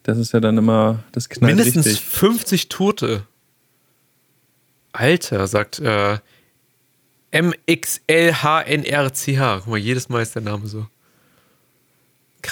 [0.03, 2.05] Das ist ja dann immer, das knallt Mindestens richtig.
[2.05, 3.23] 50 Tote.
[4.93, 6.17] Alter, sagt äh,
[7.33, 8.43] MXLHNRCH.
[9.59, 10.87] Guck mal, jedes Mal ist der Name so.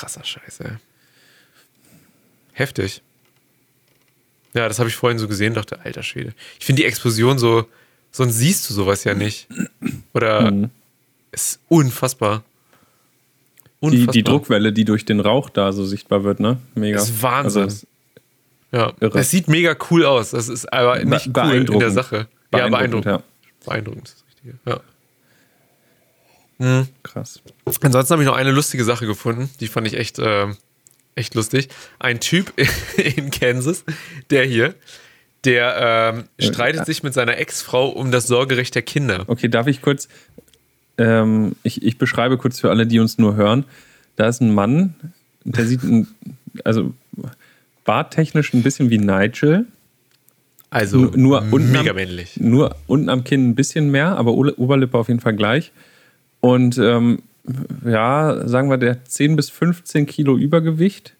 [0.06, 0.74] Krasser Scheiß, ey.
[2.54, 3.02] Heftig.
[4.54, 6.36] Ja, das habe ich vorhin so gesehen, dachte, alter Schwede.
[6.60, 7.68] Ich finde die Explosion so,
[8.12, 9.48] sonst siehst du sowas ja nicht.
[10.14, 10.70] Oder mhm.
[11.32, 12.44] ist unfassbar.
[13.80, 14.14] unfassbar.
[14.14, 16.60] Die, die Druckwelle, die durch den Rauch da so sichtbar wird, ne?
[16.76, 17.00] Mega.
[17.00, 17.64] Das ist Wahnsinn.
[17.64, 17.88] Also,
[18.72, 19.18] ja, irre.
[19.18, 20.30] es sieht mega cool aus.
[20.30, 22.28] Das ist aber nicht cool in der Sache.
[22.54, 23.06] Ja, beeindruckend.
[23.06, 23.24] Ja.
[23.66, 24.60] Beeindruckend ist das Richtige.
[24.68, 24.82] Ja.
[26.58, 26.88] Mhm.
[27.04, 27.42] Krass.
[27.82, 30.48] Ansonsten habe ich noch eine lustige Sache gefunden, die fand ich echt, äh,
[31.16, 31.70] echt lustig.
[32.00, 32.54] Ein Typ
[32.98, 33.84] in Kansas,
[34.30, 34.76] der hier,
[35.44, 39.26] der ähm, streitet sich mit seiner Ex-Frau um das Sorgerecht der Kinder.
[39.28, 40.08] Okay, darf ich kurz,
[40.98, 43.66] ähm, ich, ich beschreibe kurz für alle, die uns nur hören.
[44.16, 44.96] Da ist ein Mann,
[45.44, 46.08] der sieht, ein,
[46.64, 46.94] also
[47.84, 49.66] barttechnisch ein bisschen wie Nigel.
[50.70, 52.38] Also nur, nur mega am, männlich.
[52.38, 55.72] Nur unten am Kinn ein bisschen mehr, aber Oberlippe auf jeden Fall gleich.
[56.46, 57.24] Und ähm,
[57.84, 61.16] ja, sagen wir, der hat 10 bis 15 Kilo Übergewicht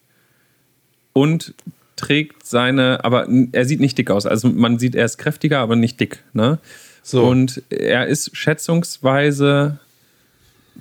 [1.14, 1.56] und
[1.96, 4.28] trägt seine, aber er sieht nicht dick aus.
[4.28, 6.24] Also man sieht, er ist kräftiger, aber nicht dick.
[6.34, 6.60] Ne?
[7.02, 7.26] So.
[7.26, 9.80] Und er ist schätzungsweise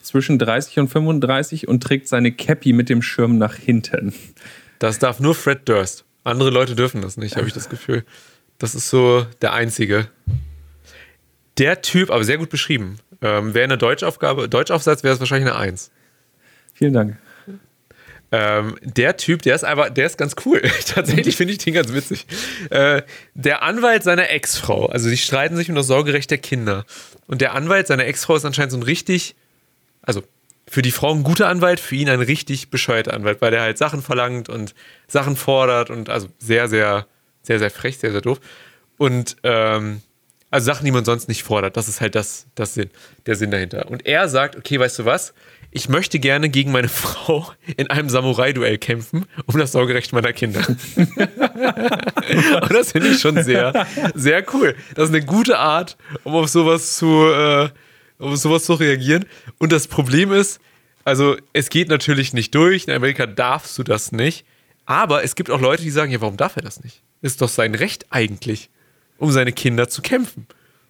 [0.03, 4.12] zwischen 30 und 35 und trägt seine Cappy mit dem Schirm nach hinten.
[4.78, 6.05] Das darf nur Fred Durst.
[6.22, 8.05] Andere Leute dürfen das nicht, habe ich das Gefühl.
[8.59, 10.09] Das ist so der einzige.
[11.59, 12.99] Der Typ, aber sehr gut beschrieben.
[13.23, 15.91] Ähm, wäre eine Deutschaufgabe, Deutschaufsatz wäre es wahrscheinlich eine 1.
[16.75, 17.17] Vielen Dank.
[18.33, 20.61] Ähm, der Typ, der ist einfach, der ist ganz cool.
[20.87, 22.27] Tatsächlich finde ich den ganz witzig.
[22.71, 23.03] Äh,
[23.35, 26.85] der Anwalt seiner Ex-Frau, also sie streiten sich um das Sorgerecht der Kinder.
[27.29, 29.37] Und der Anwalt seiner Ex-Frau ist anscheinend so ein richtig,
[30.03, 30.25] also
[30.67, 33.79] für die Frau ein guter Anwalt, für ihn ein richtig bescheuerter Anwalt, weil der halt
[33.79, 34.75] Sachen verlangt und
[35.07, 37.07] Sachen fordert und also sehr, sehr,
[37.43, 38.41] sehr, sehr frech, sehr, sehr doof.
[38.97, 40.01] Und ähm,
[40.55, 41.77] also Sachen, die man sonst nicht fordert.
[41.77, 42.89] Das ist halt das, das Sinn,
[43.27, 43.91] der Sinn dahinter.
[43.91, 45.35] Und er sagt, okay, weißt du was?
[45.73, 50.65] Ich möchte gerne gegen meine Frau in einem Samurai-Duell kämpfen, um das Sorgerecht meiner Kinder.
[50.97, 51.11] Und
[52.73, 53.85] das finde ich schon sehr,
[54.15, 54.77] sehr cool.
[54.95, 57.71] Das ist eine gute Art, um auf sowas zu, äh,
[58.19, 59.25] um auf sowas zu reagieren.
[59.59, 60.61] Und das Problem ist,
[61.03, 62.87] also es geht natürlich nicht durch.
[62.87, 64.47] In Amerika darfst du das nicht.
[64.87, 67.03] Aber es gibt auch Leute, die sagen, ja, warum darf er das nicht?
[67.23, 68.71] Ist doch sein Recht eigentlich
[69.19, 70.47] um seine Kinder zu kämpfen.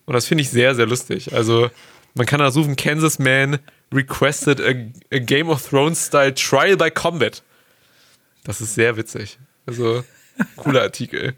[0.06, 1.32] Und das finde ich sehr, sehr lustig.
[1.32, 1.70] Also,
[2.14, 3.58] man kann da suchen: Kansas Man
[3.92, 4.70] requested a,
[5.14, 7.42] a Game of Thrones Style Trial by Combat.
[8.44, 9.38] Das ist sehr witzig.
[9.66, 10.04] Also,
[10.56, 11.34] cooler Artikel.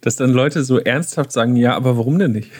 [0.00, 2.50] Dass dann Leute so ernsthaft sagen: Ja, aber warum denn nicht?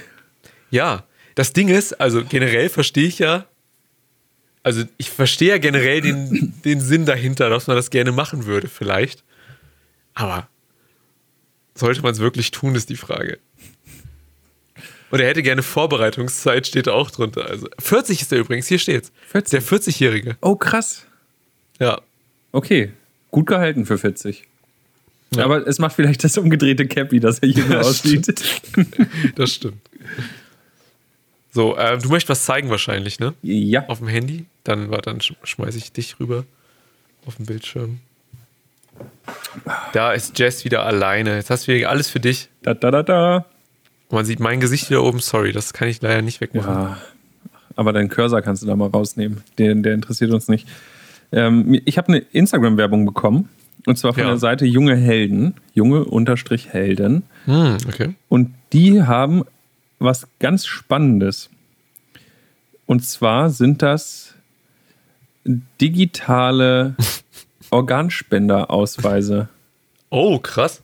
[0.70, 1.04] Ja,
[1.34, 3.46] das Ding ist, also generell verstehe ich ja,
[4.62, 8.68] also ich verstehe ja generell den, den Sinn dahinter, dass man das gerne machen würde,
[8.68, 9.22] vielleicht.
[10.14, 10.48] Aber
[11.74, 13.38] sollte man es wirklich tun, ist die Frage.
[15.10, 17.48] Und er hätte gerne Vorbereitungszeit, steht auch drunter.
[17.48, 19.12] Also 40 ist er übrigens, hier steht's.
[19.28, 19.50] 40?
[19.50, 20.36] Der 40-Jährige.
[20.40, 21.06] Oh, krass.
[21.78, 22.00] Ja.
[22.52, 22.90] Okay,
[23.30, 24.44] gut gehalten für 40.
[25.36, 25.44] Ja.
[25.44, 28.40] Aber es macht vielleicht das umgedrehte Cappy, dass er jünger das aussieht.
[28.40, 28.96] Stimmt.
[29.36, 29.80] das stimmt.
[31.52, 33.34] So, äh, du möchtest was zeigen wahrscheinlich, ne?
[33.42, 33.86] Ja.
[33.86, 34.46] Auf dem Handy?
[34.64, 36.44] Dann, dann schmeiße ich dich rüber
[37.26, 38.00] auf dem Bildschirm.
[39.92, 41.36] Da ist Jess wieder alleine.
[41.36, 42.48] Jetzt hast du wieder alles für dich.
[42.62, 43.46] Da, da, da, da.
[44.10, 45.20] Man sieht mein Gesicht wieder oben.
[45.20, 46.74] Sorry, das kann ich leider nicht wegmachen.
[46.74, 46.98] Ja,
[47.76, 49.42] aber deinen Cursor kannst du da mal rausnehmen.
[49.58, 50.68] Der, der interessiert uns nicht.
[51.32, 53.48] Ähm, ich habe eine Instagram-Werbung bekommen.
[53.86, 54.28] Und zwar von ja.
[54.30, 55.54] der Seite Junge Helden.
[55.74, 57.24] Junge Unterstrich Helden.
[57.46, 58.14] Hm, okay.
[58.28, 59.44] Und die haben
[59.98, 61.50] was ganz Spannendes.
[62.86, 64.34] Und zwar sind das
[65.80, 66.94] digitale
[67.70, 69.48] Organspenderausweise.
[70.10, 70.82] Oh, krass.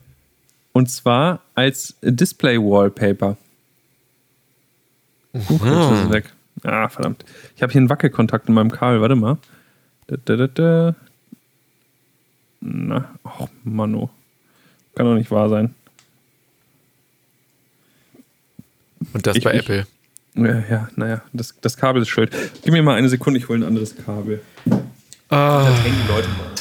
[0.73, 3.37] Und zwar als Display-Wallpaper.
[5.33, 6.33] Huch, jetzt ist es weg.
[6.63, 7.25] Ah, verdammt.
[7.55, 9.01] Ich habe hier einen Wackelkontakt in meinem Kabel.
[9.01, 9.37] Warte mal.
[10.07, 10.95] Da, da, da, da.
[12.59, 14.09] Na, oh, Mano.
[14.95, 15.73] Kann doch nicht wahr sein.
[19.13, 19.87] Und das ich, bei ich, Apple.
[20.35, 22.31] Ja, ja naja, das, das Kabel ist schuld.
[22.61, 24.41] Gib mir mal eine Sekunde, ich hole ein anderes Kabel.
[25.29, 25.65] Ah.
[25.65, 26.51] Das hängen die Leute mal.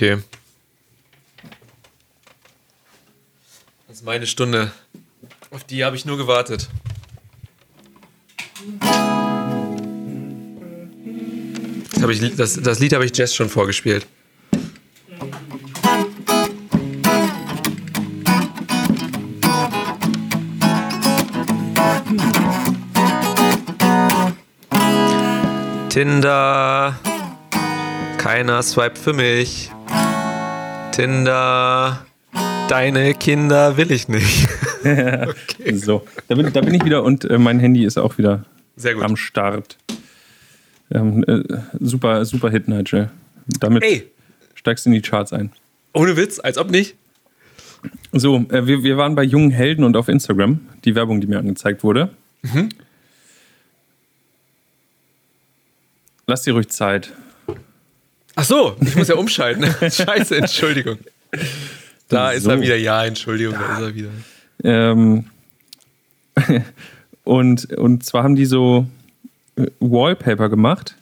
[0.00, 0.16] Okay.
[3.86, 4.72] Das ist meine Stunde.
[5.50, 6.70] Auf die habe ich nur gewartet.
[12.00, 14.06] Das, ich, das, das Lied habe ich Jess schon vorgespielt.
[25.90, 26.98] Tinder.
[28.16, 29.70] Keiner swiped für mich.
[30.92, 32.04] Tinder.
[32.68, 34.48] Deine Kinder will ich nicht.
[34.80, 35.74] okay.
[35.74, 38.44] So, da bin, da bin, ich wieder und äh, mein Handy ist auch wieder
[39.00, 39.76] am Start.
[40.90, 41.42] Ähm, äh,
[41.80, 43.10] super, super Hit, Nigel.
[43.60, 44.10] Damit Ey.
[44.54, 45.52] steigst du in die Charts ein.
[45.92, 46.96] Ohne Witz, als ob nicht.
[48.12, 51.38] So, äh, wir, wir waren bei jungen Helden und auf Instagram, die Werbung, die mir
[51.38, 52.10] angezeigt wurde.
[52.42, 52.68] Mhm.
[56.26, 57.12] Lass dir ruhig Zeit.
[58.40, 59.64] Ach so, ich muss ja umschalten.
[59.80, 60.96] Scheiße, Entschuldigung.
[62.08, 62.76] Da ist er wieder.
[62.76, 64.08] Ja, Entschuldigung, da ist er wieder.
[64.64, 65.26] Ähm,
[67.24, 68.86] und, und zwar haben die so
[69.56, 70.96] äh, Wallpaper gemacht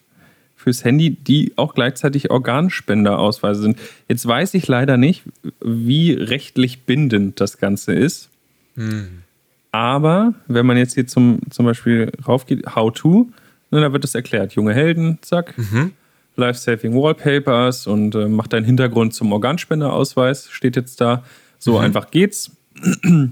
[0.57, 3.79] fürs Handy, die auch gleichzeitig Organspenderausweise sind.
[4.09, 5.23] Jetzt weiß ich leider nicht,
[5.61, 8.31] wie rechtlich bindend das Ganze ist.
[8.75, 9.23] Hm.
[9.71, 13.29] Aber wenn man jetzt hier zum, zum Beispiel raufgeht, How to,
[13.71, 14.55] ne, da wird es erklärt.
[14.55, 15.57] Junge Helden, zack.
[15.57, 15.93] Mhm.
[16.39, 21.23] Life-Saving Wallpapers und äh, macht deinen Hintergrund zum Organspenderausweis, steht jetzt da.
[21.59, 21.85] So mhm.
[21.85, 22.57] einfach geht's.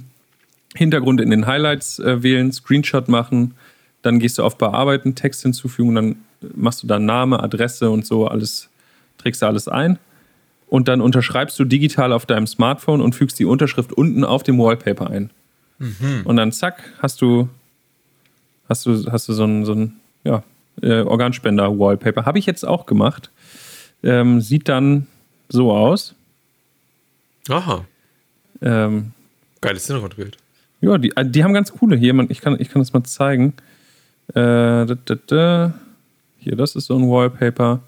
[0.74, 3.54] Hintergrund in den Highlights äh, wählen, Screenshot machen,
[4.02, 6.16] dann gehst du auf Bearbeiten, Text hinzufügen, dann
[6.54, 8.68] machst du da Name, Adresse und so alles,
[9.18, 9.98] trägst du alles ein.
[10.68, 14.58] Und dann unterschreibst du digital auf deinem Smartphone und fügst die Unterschrift unten auf dem
[14.58, 15.30] Wallpaper ein.
[15.78, 16.22] Mhm.
[16.24, 17.48] Und dann zack, hast du,
[18.68, 20.42] hast du, hast du so ein, so ein ja,
[20.82, 22.24] äh, Organspender-Wallpaper.
[22.24, 23.30] Habe ich jetzt auch gemacht.
[24.02, 25.06] Ähm, sieht dann
[25.48, 26.14] so aus.
[27.48, 27.84] Aha.
[28.62, 29.12] Ähm,
[29.60, 30.36] Geiles Hintergrundbild.
[30.80, 32.14] Ja, die, äh, die haben ganz coole hier.
[32.28, 33.54] Ich kann, ich kann das mal zeigen.
[34.28, 35.74] Äh, da, da, da.
[36.38, 37.80] Hier, das ist so ein Wallpaper.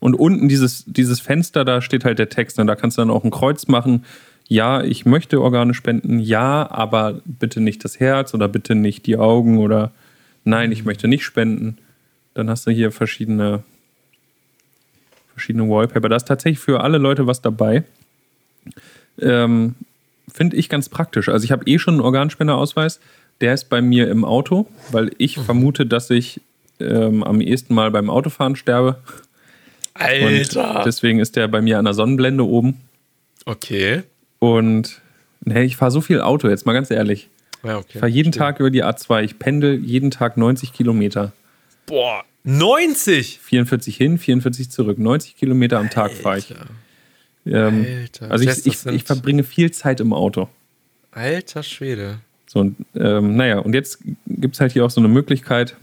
[0.00, 2.58] Und unten dieses, dieses Fenster, da steht halt der Text.
[2.58, 4.04] Und da kannst du dann auch ein Kreuz machen.
[4.48, 6.18] Ja, ich möchte Organe spenden.
[6.18, 9.92] Ja, aber bitte nicht das Herz oder bitte nicht die Augen oder
[10.44, 11.78] nein, ich möchte nicht spenden.
[12.34, 13.62] Dann hast du hier verschiedene,
[15.32, 16.08] verschiedene Wallpaper.
[16.08, 17.84] Da ist tatsächlich für alle Leute was dabei.
[19.20, 19.74] Ähm,
[20.32, 21.28] Finde ich ganz praktisch.
[21.28, 23.00] Also ich habe eh schon einen Organspenderausweis.
[23.40, 25.42] Der ist bei mir im Auto, weil ich mhm.
[25.42, 26.40] vermute, dass ich
[26.80, 28.98] ähm, am ehesten mal beim Autofahren sterbe.
[29.94, 30.78] Alter!
[30.78, 32.80] Und deswegen ist der bei mir an der Sonnenblende oben.
[33.44, 34.02] Okay.
[34.38, 35.00] Und
[35.44, 37.28] hey, ich fahre so viel Auto, jetzt mal ganz ehrlich.
[37.62, 37.86] Ja, okay.
[37.94, 38.42] Ich fahre jeden Stimmt.
[38.42, 39.22] Tag über die A2.
[39.22, 41.32] Ich pendel jeden Tag 90 Kilometer.
[41.86, 43.38] Boah, 90?
[43.40, 44.98] 44 hin, 44 zurück.
[44.98, 46.54] 90 Kilometer am Tag fahre ich.
[47.46, 48.30] Ähm, Alter.
[48.30, 50.48] Also ich, ich, ich, verbringe viel Zeit im Auto.
[51.10, 52.18] Alter Schwede.
[52.46, 55.76] So, und, ähm, naja, und jetzt gibt es halt hier auch so eine Möglichkeit,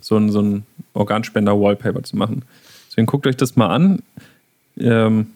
[0.00, 2.44] so ein, so ein Organspender-Wallpaper zu machen.
[2.88, 4.02] Deswegen guckt euch das mal an.
[4.78, 5.28] Ähm,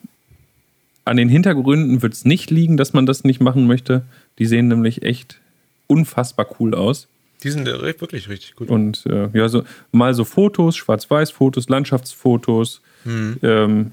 [1.05, 4.03] an den Hintergründen wird es nicht liegen, dass man das nicht machen möchte.
[4.39, 5.41] Die sehen nämlich echt
[5.87, 7.09] unfassbar cool aus.
[7.43, 8.69] Die sind wirklich richtig gut.
[8.69, 13.39] Und äh, ja, so mal so Fotos, Schwarz-Weiß-Fotos, Landschaftsfotos, hm.
[13.43, 13.91] ähm,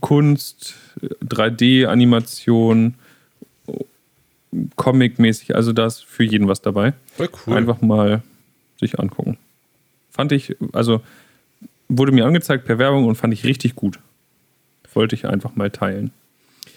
[0.00, 0.74] Kunst,
[1.24, 2.94] 3D-Animation,
[4.76, 5.54] Comic-mäßig.
[5.54, 6.92] Also da ist für jeden was dabei.
[7.16, 7.56] Voll cool.
[7.56, 8.22] Einfach mal
[8.78, 9.38] sich angucken.
[10.10, 11.00] Fand ich, also
[11.88, 13.98] wurde mir angezeigt per Werbung und fand ich richtig gut.
[14.92, 16.12] Wollte ich einfach mal teilen.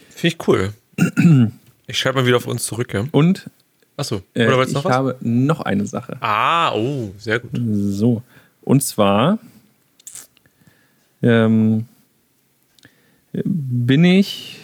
[0.09, 0.73] Finde ich cool.
[1.89, 3.05] Ich schreibe mal wieder auf uns zurück, ja.
[3.11, 3.49] Und
[3.97, 4.93] Achso, äh, oder äh, ich noch was?
[4.93, 6.17] habe noch eine Sache.
[6.21, 7.51] Ah, oh, sehr gut.
[7.53, 8.21] So.
[8.61, 9.39] Und zwar
[11.23, 11.85] ähm,
[13.33, 14.59] bin ich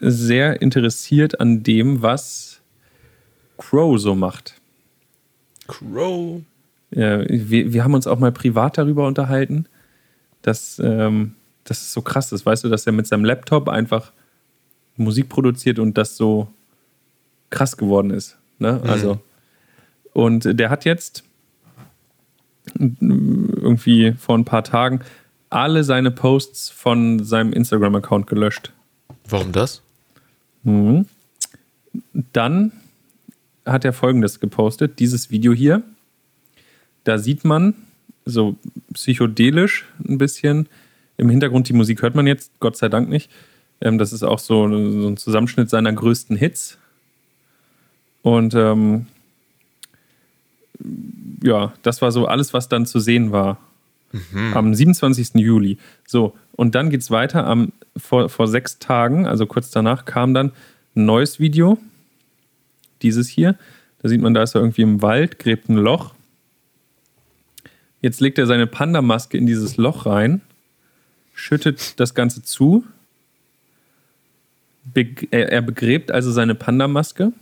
[0.00, 2.60] sehr interessiert an dem, was
[3.58, 4.60] Crow so macht.
[5.68, 6.42] Crow?
[6.90, 9.66] Ja, wir, wir haben uns auch mal privat darüber unterhalten,
[10.42, 12.44] dass ähm, das so krass ist.
[12.44, 14.12] Weißt du, dass er mit seinem Laptop einfach
[14.96, 16.48] Musik produziert und das so
[17.50, 18.36] krass geworden ist.
[18.58, 18.80] Ne?
[18.82, 18.90] Mhm.
[18.90, 19.20] Also,
[20.12, 21.24] und der hat jetzt
[22.78, 25.00] irgendwie vor ein paar Tagen
[25.50, 28.72] alle seine Posts von seinem Instagram-Account gelöscht.
[29.28, 29.82] Warum das?
[30.64, 31.06] Mhm.
[32.32, 32.72] Dann
[33.64, 35.82] hat er folgendes gepostet: dieses Video hier.
[37.04, 37.74] Da sieht man
[38.24, 38.56] so
[38.92, 40.68] psychedelisch ein bisschen.
[41.16, 43.30] Im Hintergrund die Musik hört man jetzt, Gott sei Dank nicht.
[43.80, 46.78] Ähm, das ist auch so, so ein Zusammenschnitt seiner größten Hits.
[48.26, 49.06] Und ähm,
[51.44, 53.60] ja, das war so alles, was dann zu sehen war.
[54.10, 54.52] Mhm.
[54.52, 55.34] Am 27.
[55.36, 55.78] Juli.
[56.08, 57.46] So, und dann geht es weiter.
[57.46, 60.50] Am, vor, vor sechs Tagen, also kurz danach, kam dann
[60.96, 61.78] ein neues Video.
[63.02, 63.54] Dieses hier.
[64.02, 66.12] Da sieht man, da ist er irgendwie im Wald, gräbt ein Loch.
[68.02, 70.40] Jetzt legt er seine Panda-Maske in dieses Loch rein,
[71.32, 72.82] schüttet das Ganze zu.
[74.82, 77.32] Be er, begräbt also seine Panda-Maske.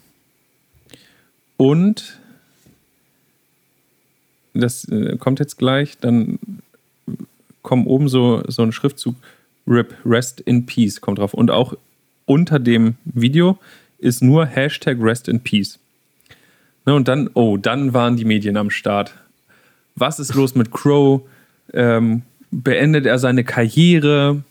[1.56, 2.20] Und
[4.54, 6.38] das äh, kommt jetzt gleich, dann
[7.62, 9.16] kommt oben so, so ein Schriftzug
[9.66, 11.34] RIP, Rest in Peace, kommt drauf.
[11.34, 11.74] Und auch
[12.26, 13.58] unter dem Video
[13.98, 15.78] ist nur Hashtag Rest in Peace.
[16.86, 19.14] Ne, und dann, oh, dann waren die Medien am Start.
[19.96, 21.22] Was ist los mit Crow?
[21.72, 24.42] Ähm, beendet er seine Karriere?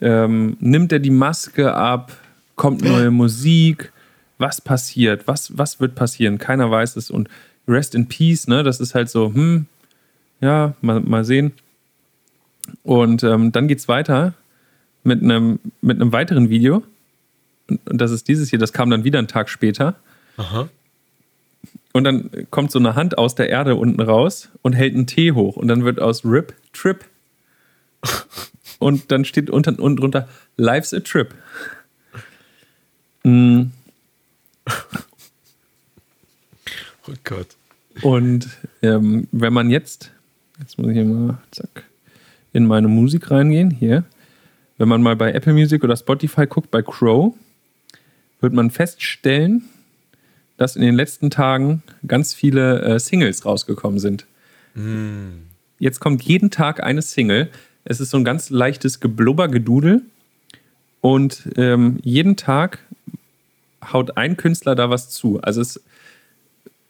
[0.00, 2.16] Ähm, nimmt er die Maske ab?
[2.54, 3.92] Kommt neue Musik?
[4.40, 5.28] Was passiert?
[5.28, 6.38] Was, was wird passieren?
[6.38, 7.10] Keiner weiß es.
[7.10, 7.28] Und
[7.68, 8.62] Rest in Peace, ne?
[8.62, 9.66] Das ist halt so, hm,
[10.40, 11.52] ja, mal, mal sehen.
[12.82, 14.32] Und ähm, dann geht's weiter
[15.04, 16.82] mit einem, mit einem weiteren Video.
[17.68, 19.96] Und das ist dieses hier, das kam dann wieder einen Tag später.
[20.38, 20.70] Aha.
[21.92, 25.32] Und dann kommt so eine Hand aus der Erde unten raus und hält einen Tee
[25.32, 25.56] hoch.
[25.56, 27.04] Und dann wird aus Rip Trip.
[28.78, 30.26] und dann steht unten und drunter
[30.56, 31.34] Life's a Trip.
[33.24, 33.64] Mm.
[37.08, 37.56] Oh Gott.
[38.02, 38.48] Und
[38.82, 40.12] ähm, wenn man jetzt,
[40.60, 41.84] jetzt muss ich hier mal, zack,
[42.52, 44.04] in meine Musik reingehen, hier.
[44.78, 47.34] Wenn man mal bei Apple Music oder Spotify guckt, bei Crow,
[48.40, 49.64] wird man feststellen,
[50.56, 54.26] dass in den letzten Tagen ganz viele äh, Singles rausgekommen sind.
[54.74, 55.46] Mm.
[55.78, 57.48] Jetzt kommt jeden Tag eine Single.
[57.84, 60.02] Es ist so ein ganz leichtes Geblubber, Gedudel.
[61.00, 62.80] Und ähm, jeden Tag
[63.92, 65.40] haut ein Künstler da was zu.
[65.42, 65.80] Also es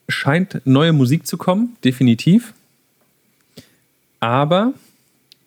[0.08, 2.52] scheint neue Musik zu kommen, definitiv.
[4.18, 4.72] Aber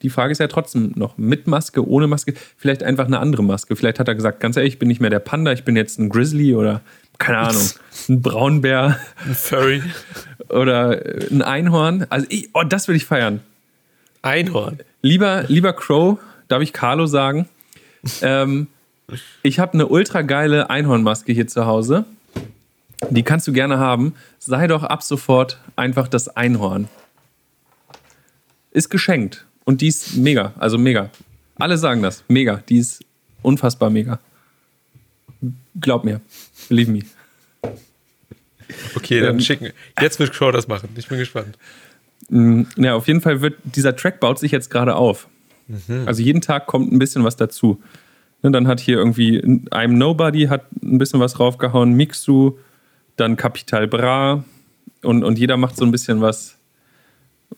[0.02, 3.76] die Frage ist ja trotzdem noch, mit Maske, ohne Maske, vielleicht einfach eine andere Maske.
[3.76, 6.00] Vielleicht hat er gesagt, ganz ehrlich, ich bin nicht mehr der Panda, ich bin jetzt
[6.00, 6.82] ein Grizzly oder
[7.18, 7.70] keine Ahnung,
[8.10, 9.00] ein Braunbär.
[9.26, 9.82] Ein Furry.
[10.50, 12.06] Oder ein Einhorn.
[12.10, 13.40] Also, ich, oh, das will ich feiern.
[14.22, 14.80] Einhorn.
[15.02, 17.48] Lieber, lieber Crow, darf ich Carlo sagen?
[18.22, 18.68] Ähm,
[19.42, 22.06] ich habe eine ultra geile Einhornmaske hier zu Hause.
[23.10, 24.14] Die kannst du gerne haben.
[24.40, 26.88] Sei doch ab sofort einfach das Einhorn.
[28.72, 29.46] Ist geschenkt.
[29.66, 30.54] Und die ist mega.
[30.58, 31.10] Also mega.
[31.56, 32.24] Alle sagen das.
[32.28, 32.64] Mega.
[32.70, 33.04] Die ist
[33.42, 34.20] unfassbar mega.
[35.80, 36.22] Glaub mir.
[36.70, 37.02] Believe me.
[38.96, 39.72] Okay, dann ähm, schicken.
[40.00, 40.90] Jetzt wird Crow das machen.
[40.96, 41.58] Ich bin gespannt.
[42.30, 45.28] Mm, ja, auf jeden Fall wird dieser Track baut sich jetzt gerade auf.
[45.68, 46.04] Mhm.
[46.08, 47.82] Also jeden Tag kommt ein bisschen was dazu.
[48.44, 52.58] Ne, dann hat hier irgendwie I'm Nobody hat ein bisschen was draufgehauen, Mixu,
[53.16, 54.44] dann Capital Bra
[55.02, 56.58] und, und jeder macht so ein bisschen was.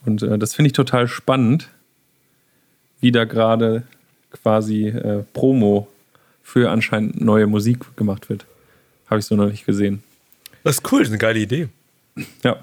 [0.06, 1.70] Und äh, das finde ich total spannend,
[3.02, 3.84] wie da gerade
[4.32, 5.88] quasi äh, Promo
[6.44, 8.46] für anscheinend neue Musik gemacht wird.
[9.08, 10.04] Habe ich so noch nicht gesehen.
[10.64, 11.70] Das ist cool, das ist eine geile Idee.
[12.44, 12.58] Ja.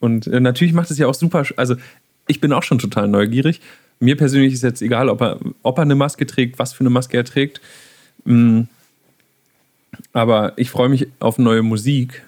[0.00, 1.76] Und äh, natürlich macht es ja auch super, also
[2.28, 3.60] ich bin auch schon total neugierig.
[3.98, 6.90] Mir persönlich ist jetzt egal, ob er, ob er eine Maske trägt, was für eine
[6.90, 7.60] Maske er trägt.
[8.24, 8.62] Mm.
[10.12, 12.22] Aber ich freue mich auf neue Musik.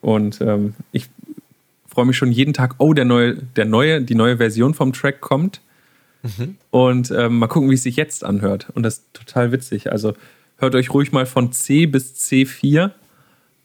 [0.00, 1.08] Und ähm, ich
[1.86, 5.20] freue mich schon jeden Tag, oh, der neue, der neue, die neue Version vom Track
[5.20, 5.60] kommt.
[6.22, 6.56] Mhm.
[6.70, 8.68] Und ähm, mal gucken, wie es sich jetzt anhört.
[8.74, 9.90] Und das ist total witzig.
[9.92, 10.14] Also
[10.58, 12.92] hört euch ruhig mal von C bis C4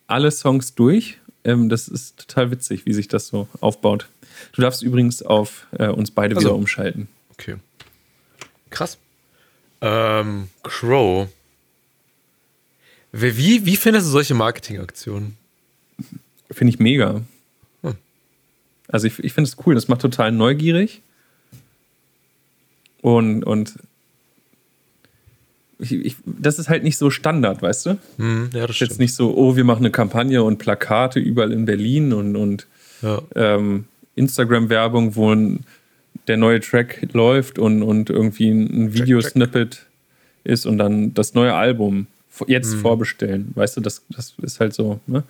[0.07, 1.19] alle Songs durch.
[1.43, 4.07] Ähm, das ist total witzig, wie sich das so aufbaut.
[4.53, 7.07] Du darfst übrigens auf äh, uns beide also, wieder umschalten.
[7.31, 7.55] Okay.
[8.69, 8.97] Krass.
[9.81, 11.27] Ähm, Crow.
[13.11, 15.37] Wie, wie findest du solche Marketingaktionen?
[16.49, 17.21] Finde ich mega.
[17.83, 17.95] Hm.
[18.87, 21.01] Also ich, ich finde es cool, das macht total neugierig.
[23.01, 23.75] Und, und
[25.79, 27.93] ich, ich, das ist halt nicht so Standard, weißt du?
[28.17, 31.51] Mm, ja, das ist jetzt nicht so, oh, wir machen eine Kampagne und Plakate überall
[31.51, 32.67] in Berlin und, und
[33.01, 33.21] ja.
[33.35, 35.61] ähm, Instagram-Werbung, wo ein,
[36.27, 39.85] der neue Track läuft und, und irgendwie ein Videosnippet
[40.43, 42.07] ist und dann das neue Album
[42.47, 42.79] jetzt mm.
[42.79, 43.51] vorbestellen.
[43.55, 45.23] Weißt du, das, das ist halt so, ne?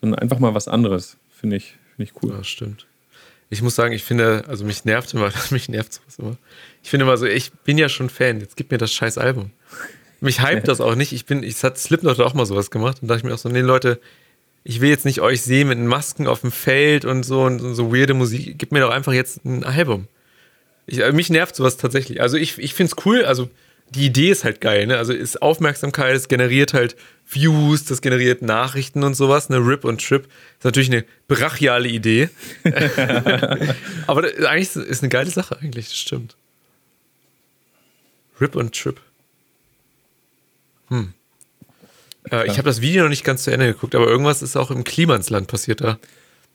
[0.00, 2.30] Sondern einfach mal was anderes, finde ich, find ich cool.
[2.30, 2.86] Ja, stimmt
[3.50, 6.36] ich muss sagen, ich finde, also mich nervt immer, mich nervt sowas immer.
[6.82, 9.50] Ich finde immer so, ich bin ja schon Fan, jetzt gib mir das scheiß Album.
[10.20, 11.12] Mich hypt das auch nicht.
[11.12, 13.48] Ich bin, ich hat Slipknot auch mal sowas gemacht und dachte ich mir auch so,
[13.48, 14.00] nee Leute,
[14.64, 17.74] ich will jetzt nicht euch sehen mit Masken auf dem Feld und so und, und
[17.74, 18.58] so weirde Musik.
[18.58, 20.06] Gib mir doch einfach jetzt ein Album.
[20.86, 22.20] Ich, mich nervt sowas tatsächlich.
[22.20, 23.48] Also ich, ich finde es cool, also
[23.90, 24.98] die Idee ist halt geil, ne?
[24.98, 26.96] Also ist Aufmerksamkeit, es generiert halt
[27.28, 29.56] Views, das generiert Nachrichten und sowas, ne?
[29.56, 30.26] Rip und Trip.
[30.58, 32.28] Ist natürlich eine brachiale Idee.
[34.06, 36.36] Aber eigentlich ist eine geile Sache, eigentlich, das stimmt.
[38.40, 39.00] Rip und Trip.
[40.90, 41.14] Hm.
[42.30, 44.70] Äh, ich habe das Video noch nicht ganz zu Ende geguckt, aber irgendwas ist auch
[44.70, 45.92] im Klimansland passiert da.
[45.92, 45.98] Auf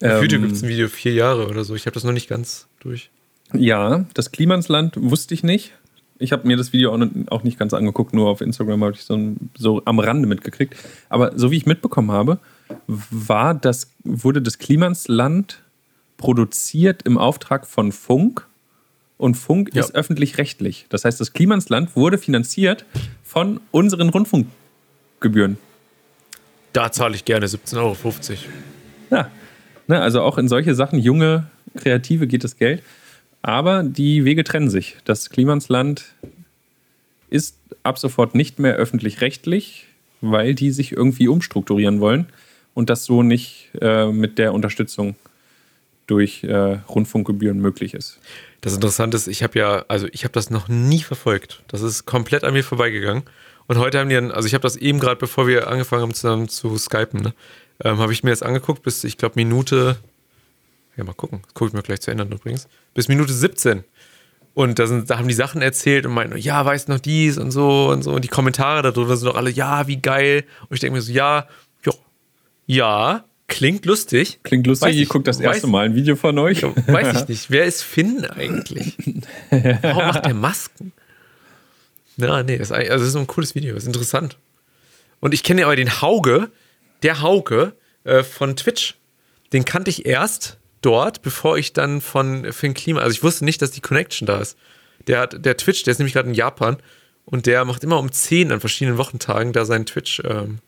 [0.01, 1.75] ähm, YouTube gibt es ein Video vier Jahre oder so.
[1.75, 3.09] Ich habe das noch nicht ganz durch.
[3.53, 5.73] Ja, das Klimansland wusste ich nicht.
[6.17, 9.35] Ich habe mir das Video auch nicht ganz angeguckt, nur auf Instagram habe ich so,
[9.57, 10.75] so am Rande mitgekriegt.
[11.09, 12.39] Aber so wie ich mitbekommen habe,
[12.87, 15.61] war das, wurde das Klimansland
[16.17, 18.47] produziert im Auftrag von Funk
[19.17, 19.81] und Funk ja.
[19.81, 20.85] ist öffentlich-rechtlich.
[20.89, 22.85] Das heißt, das Klimansland wurde finanziert
[23.23, 25.57] von unseren Rundfunkgebühren.
[26.73, 27.95] Da zahle ich gerne 17,50 Euro.
[29.11, 29.31] Ja,
[29.87, 31.47] ne, also auch in solche Sachen, junge
[31.77, 32.83] Kreative geht das Geld.
[33.41, 34.97] Aber die Wege trennen sich.
[35.05, 36.15] Das Klimansland
[37.29, 39.85] ist ab sofort nicht mehr öffentlich-rechtlich,
[40.21, 42.27] weil die sich irgendwie umstrukturieren wollen
[42.73, 45.15] und das so nicht äh, mit der Unterstützung
[46.07, 48.19] durch äh, Rundfunkgebühren möglich ist.
[48.61, 51.63] Das Interessante ist, ich habe ja, also ich habe das noch nie verfolgt.
[51.67, 53.23] Das ist komplett an mir vorbeigegangen.
[53.67, 56.13] Und heute haben die dann, also ich habe das eben gerade, bevor wir angefangen haben
[56.13, 57.33] zusammen zu skypen, ne,
[57.83, 59.97] ähm, habe ich mir jetzt angeguckt, bis ich glaube Minute,
[60.95, 63.83] ja mal gucken, gucke ich mir gleich zu ändern übrigens, bis Minute 17.
[64.53, 67.51] Und da, sind, da haben die Sachen erzählt und meinten, ja, weißt noch dies und
[67.51, 68.11] so und so.
[68.11, 70.45] Und die Kommentare darunter sind doch alle, ja, wie geil.
[70.69, 71.47] Und ich denke mir so, ja,
[71.83, 71.93] jo,
[72.65, 74.39] ja, klingt lustig.
[74.43, 76.63] Klingt lustig, weiß ich gucke das erste Mal ein Video von euch.
[76.63, 77.51] Weiß ich nicht.
[77.51, 78.97] Wer ist Finn eigentlich?
[79.49, 80.93] Warum macht der Masken?
[82.17, 84.37] Ja, nee, das ist, also das ist ein cooles Video, das ist interessant.
[85.19, 86.49] Und ich kenne ja aber den Hauge,
[87.03, 87.73] der Hauge
[88.03, 88.95] äh, von Twitch.
[89.53, 93.61] Den kannte ich erst dort, bevor ich dann von Finn Klima, also ich wusste nicht,
[93.61, 94.57] dass die Connection da ist.
[95.07, 96.77] Der hat, der Twitch, der ist nämlich gerade in Japan
[97.25, 100.59] und der macht immer um 10 an verschiedenen Wochentagen da seinen Twitch, ähm,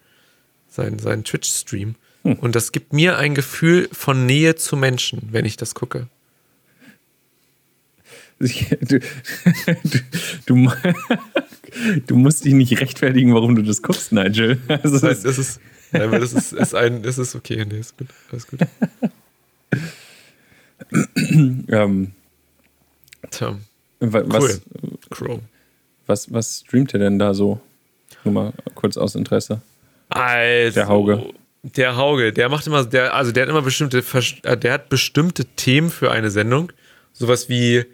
[0.67, 1.95] seinen, seinen Twitch-Stream.
[2.23, 2.33] Hm.
[2.39, 6.07] Und das gibt mir ein Gefühl von Nähe zu Menschen, wenn ich das gucke.
[8.39, 8.99] Du,
[10.45, 10.71] du,
[12.05, 14.59] du, musst dich nicht rechtfertigen, warum du das guckst, Nigel.
[14.67, 15.59] Also das, das ist,
[15.91, 18.59] nein, das ist, ist ein, das ist okay, nee, ist gut, alles gut.
[21.69, 22.11] ähm,
[23.31, 23.57] Tja.
[23.99, 24.61] Was, cool.
[25.09, 25.39] Crow.
[26.05, 27.59] Was, was streamt ihr denn da so?
[28.23, 29.61] Nur mal kurz aus Interesse.
[30.09, 31.33] Also, der Hauge.
[31.75, 34.03] Der Hauge, der macht immer, der, also der hat immer bestimmte,
[34.43, 36.71] äh, der hat bestimmte Themen für eine Sendung.
[37.13, 37.85] Sowas wie,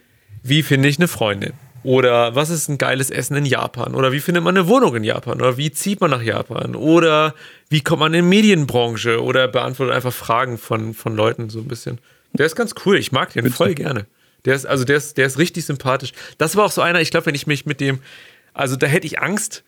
[0.43, 1.53] wie finde ich eine Freundin?
[1.83, 3.93] Oder was ist ein geiles Essen in Japan?
[3.93, 5.41] Oder wie findet man eine Wohnung in Japan?
[5.41, 6.75] Oder wie zieht man nach Japan?
[6.75, 7.35] Oder
[7.69, 9.21] wie kommt man in die Medienbranche?
[9.21, 11.99] Oder beantwortet einfach Fragen von, von Leuten so ein bisschen.
[12.33, 12.97] Der ist ganz cool.
[12.97, 13.55] Ich mag den Bitte.
[13.55, 14.05] voll gerne.
[14.45, 16.13] Der ist, also der ist, der ist richtig sympathisch.
[16.37, 17.99] Das war auch so einer, ich glaube, wenn ich mich mit dem,
[18.53, 19.63] also da hätte ich Angst,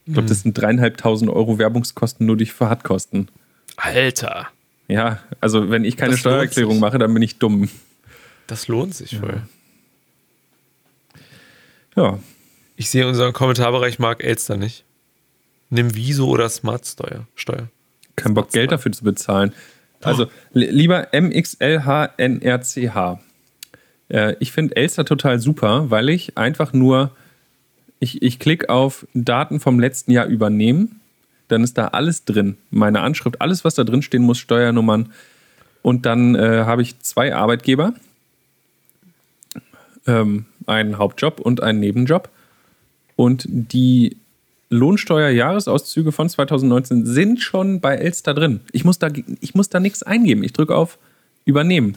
[0.07, 0.43] Ich glaube, das mhm.
[0.43, 3.29] sind dreieinhalbtausend Euro Werbungskosten nur durch Fahrtkosten.
[3.77, 4.49] Alter.
[4.91, 7.69] Ja, also wenn ich keine das Steuererklärung mache, dann bin ich dumm.
[8.49, 9.43] Das lohnt sich voll.
[11.95, 12.19] Ja.
[12.75, 14.85] Ich sehe unseren Kommentarbereich Mark Elster nicht.
[15.69, 17.27] Nimm Viso oder Smart Steuer.
[17.37, 17.69] Steuer.
[18.17, 19.53] Kein Bock, Geld dafür zu bezahlen.
[20.03, 20.29] Also oh.
[20.55, 23.21] lieber MXLHNRCH.
[24.09, 27.13] Äh, ich finde Elster total super, weil ich einfach nur,
[28.01, 31.00] ich, ich klicke auf Daten vom letzten Jahr übernehmen
[31.53, 32.57] dann ist da alles drin.
[32.71, 35.13] Meine Anschrift, alles, was da drin stehen muss, Steuernummern.
[35.83, 37.95] Und dann äh, habe ich zwei Arbeitgeber.
[40.07, 42.29] Ähm, einen Hauptjob und einen Nebenjob.
[43.17, 44.17] Und die
[44.71, 48.61] Lohnsteuer-Jahresauszüge von 2019 sind schon bei Elster drin.
[48.73, 49.09] Ich muss da,
[49.41, 50.45] ich muss da nichts eingeben.
[50.45, 50.99] Ich drücke auf
[51.45, 51.97] Übernehmen.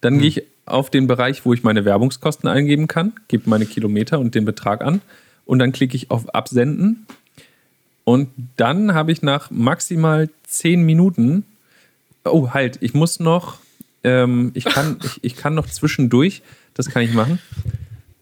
[0.00, 0.20] Dann hm.
[0.20, 4.34] gehe ich auf den Bereich, wo ich meine Werbungskosten eingeben kann, gebe meine Kilometer und
[4.34, 5.00] den Betrag an
[5.46, 7.06] und dann klicke ich auf Absenden.
[8.08, 11.44] Und dann habe ich nach maximal 10 Minuten,
[12.24, 13.58] oh halt, ich muss noch,
[14.02, 16.40] ähm, ich, kann, ich, ich kann noch zwischendurch,
[16.72, 17.38] das kann ich machen,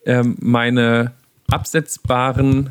[0.04, 1.12] ähm, meine
[1.48, 2.70] absetzbaren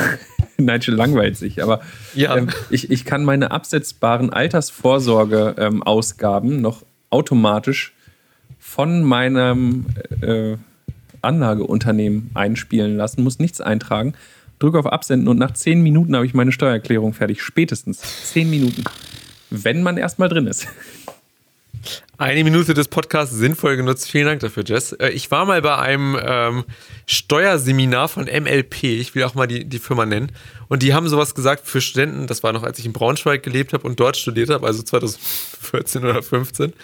[0.58, 1.80] Nigel langweilt sich, aber
[2.14, 2.36] ja.
[2.36, 7.94] ähm, ich, ich kann meine absetzbaren Altersvorsorge-Ausgaben ähm, noch automatisch
[8.58, 9.86] von meinem
[10.20, 10.58] äh,
[11.22, 14.12] Anlageunternehmen einspielen lassen, muss nichts eintragen,
[14.60, 17.42] drücke auf Absenden und nach zehn Minuten habe ich meine Steuererklärung fertig.
[17.42, 18.00] Spätestens
[18.30, 18.84] zehn Minuten.
[19.50, 20.68] Wenn man erstmal drin ist.
[22.18, 24.10] Eine Minute des Podcasts sinnvoll genutzt.
[24.10, 24.92] Vielen Dank dafür, Jess.
[24.92, 26.64] Äh, ich war mal bei einem ähm,
[27.06, 28.84] Steuerseminar von MLP.
[28.84, 30.30] Ich will auch mal die, die Firma nennen.
[30.68, 32.26] Und die haben sowas gesagt für Studenten.
[32.26, 36.04] Das war noch, als ich in Braunschweig gelebt habe und dort studiert habe, also 2014
[36.04, 36.74] oder 15.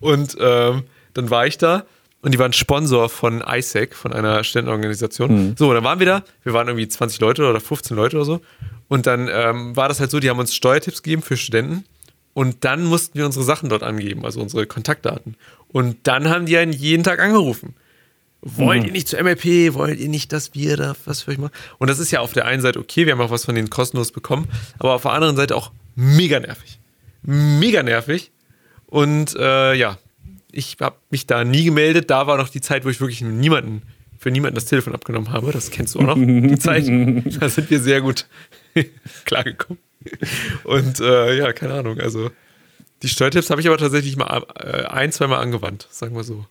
[0.00, 0.82] Und ähm,
[1.14, 1.86] dann war ich da
[2.24, 5.48] und die waren Sponsor von ISEC, von einer Studentenorganisation.
[5.48, 5.54] Mhm.
[5.58, 6.24] So, dann waren wir da.
[6.42, 8.40] Wir waren irgendwie 20 Leute oder 15 Leute oder so.
[8.88, 11.84] Und dann ähm, war das halt so, die haben uns Steuertipps gegeben für Studenten.
[12.32, 15.36] Und dann mussten wir unsere Sachen dort angeben, also unsere Kontaktdaten.
[15.68, 17.74] Und dann haben die einen jeden Tag angerufen.
[18.40, 18.86] Wollt mhm.
[18.86, 19.74] ihr nicht zur MLP?
[19.74, 21.52] Wollt ihr nicht, dass wir da was für euch machen?
[21.76, 23.68] Und das ist ja auf der einen Seite okay, wir haben auch was von denen
[23.68, 24.48] kostenlos bekommen,
[24.78, 26.80] aber auf der anderen Seite auch mega nervig.
[27.22, 28.32] Mega nervig.
[28.86, 29.98] Und äh, ja,
[30.56, 32.10] ich habe mich da nie gemeldet.
[32.10, 33.82] Da war noch die Zeit, wo ich wirklich niemanden,
[34.18, 35.52] für niemanden das Telefon abgenommen habe.
[35.52, 36.84] Das kennst du auch noch, die Zeit.
[37.40, 38.26] Da sind wir sehr gut
[39.24, 39.78] klargekommen.
[40.64, 41.98] Und äh, ja, keine Ahnung.
[41.98, 42.30] Also
[43.02, 46.46] die Steuertipps habe ich aber tatsächlich mal äh, ein, zweimal angewandt, sagen wir so.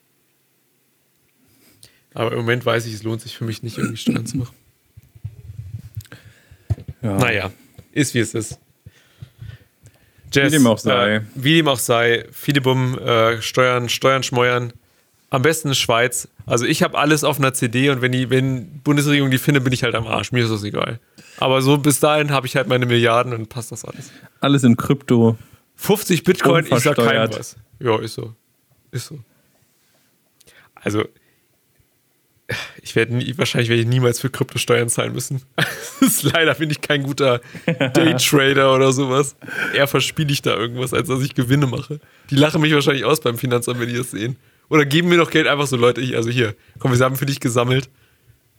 [2.14, 4.56] Aber im Moment weiß ich, es lohnt sich für mich nicht, irgendwie Steuern zu machen.
[7.02, 7.18] Ja.
[7.18, 7.52] Naja,
[7.92, 8.60] ist wie es ist.
[10.34, 11.16] Jazz, wie dem auch sei.
[11.16, 12.26] Äh, wie dem auch sei.
[12.32, 14.74] Fidibum, äh, Steuern, Steuern schmeuern.
[15.30, 16.28] Am besten in Schweiz.
[16.46, 19.74] Also ich habe alles auf einer CD und wenn die wenn Bundesregierung die findet, bin
[19.74, 20.32] ich halt am Arsch.
[20.32, 21.00] Mir ist das egal.
[21.38, 24.12] Aber so bis dahin habe ich halt meine Milliarden und passt das alles.
[24.40, 25.38] Alles in Krypto.
[25.76, 27.56] 50 Bitcoin, ich sag keinem was.
[27.80, 28.34] Ja, ist so.
[28.92, 29.20] Ist so.
[30.76, 31.06] Also,
[32.82, 35.42] ich werde nie, wahrscheinlich werde ich niemals für Kryptosteuern zahlen müssen.
[36.02, 39.36] ist leider bin ich kein guter Daytrader oder sowas.
[39.74, 42.00] Eher verspiele ich da irgendwas, als dass ich Gewinne mache.
[42.30, 44.36] Die lachen mich wahrscheinlich aus beim Finanzamt, wenn die das sehen.
[44.70, 47.26] Oder geben mir noch Geld einfach so, Leute, ich, also hier, komm, wir haben für
[47.26, 47.90] dich gesammelt.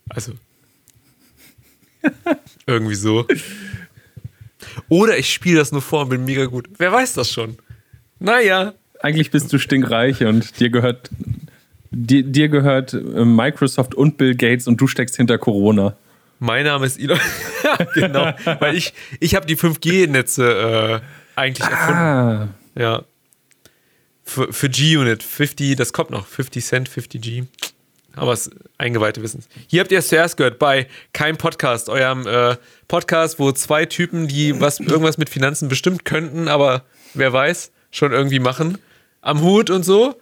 [0.09, 0.33] Also.
[2.67, 3.27] irgendwie so.
[4.89, 6.69] Oder ich spiele das nur vor und bin mega gut.
[6.79, 7.59] Wer weiß das schon?
[8.19, 8.75] Naja.
[9.01, 11.11] Eigentlich bist du stinkreich und dir gehört
[11.95, 15.97] dir, dir gehört äh, Microsoft und Bill Gates und du steckst hinter Corona.
[16.39, 17.19] Mein Name ist Elon.
[17.95, 22.01] genau, weil ich, ich habe die 5G-Netze äh, eigentlich erfunden.
[22.01, 22.49] Ah.
[22.77, 23.05] Ja.
[24.25, 27.47] Für, für G-Unit, 50, das kommt noch, 50 Cent, 50G.
[28.17, 29.49] Aber es eingeweihte Wissens.
[29.67, 32.57] Hier habt ihr es zuerst gehört bei Kein Podcast, eurem äh,
[32.89, 36.85] Podcast, wo zwei Typen, die was irgendwas mit Finanzen bestimmt könnten, aber
[37.15, 38.79] wer weiß, schon irgendwie machen,
[39.21, 40.15] am Hut und so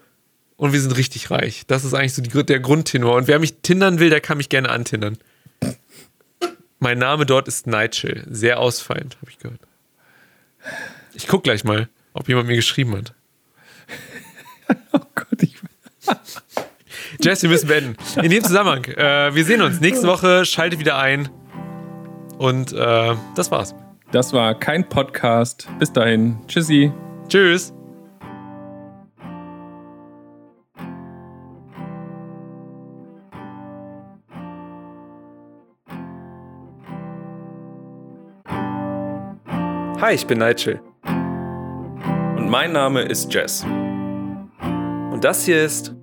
[0.62, 1.64] und wir sind richtig reich.
[1.66, 3.16] Das ist eigentlich so die, der Grundtenor.
[3.16, 5.18] Und wer mich tindern will, der kann mich gerne antindern.
[6.78, 8.24] Mein Name dort ist Nigel.
[8.30, 9.58] Sehr ausfallend, habe ich gehört.
[11.14, 13.12] Ich guck gleich mal, ob jemand mir geschrieben hat.
[14.92, 15.56] oh Gott, ich.
[17.20, 17.96] Jess, wir müssen beenden.
[18.22, 20.44] In dem Zusammenhang, äh, wir sehen uns nächste Woche.
[20.44, 21.28] Schaltet wieder ein.
[22.38, 23.74] Und äh, das war's.
[24.12, 25.68] Das war kein Podcast.
[25.80, 26.38] Bis dahin.
[26.46, 26.92] Tschüssi.
[27.26, 27.74] Tschüss.
[40.02, 40.80] Hi, ich bin Nigel.
[41.04, 43.62] Und mein Name ist Jess.
[43.62, 45.94] Und das hier ist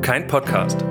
[0.00, 0.82] kein Podcast.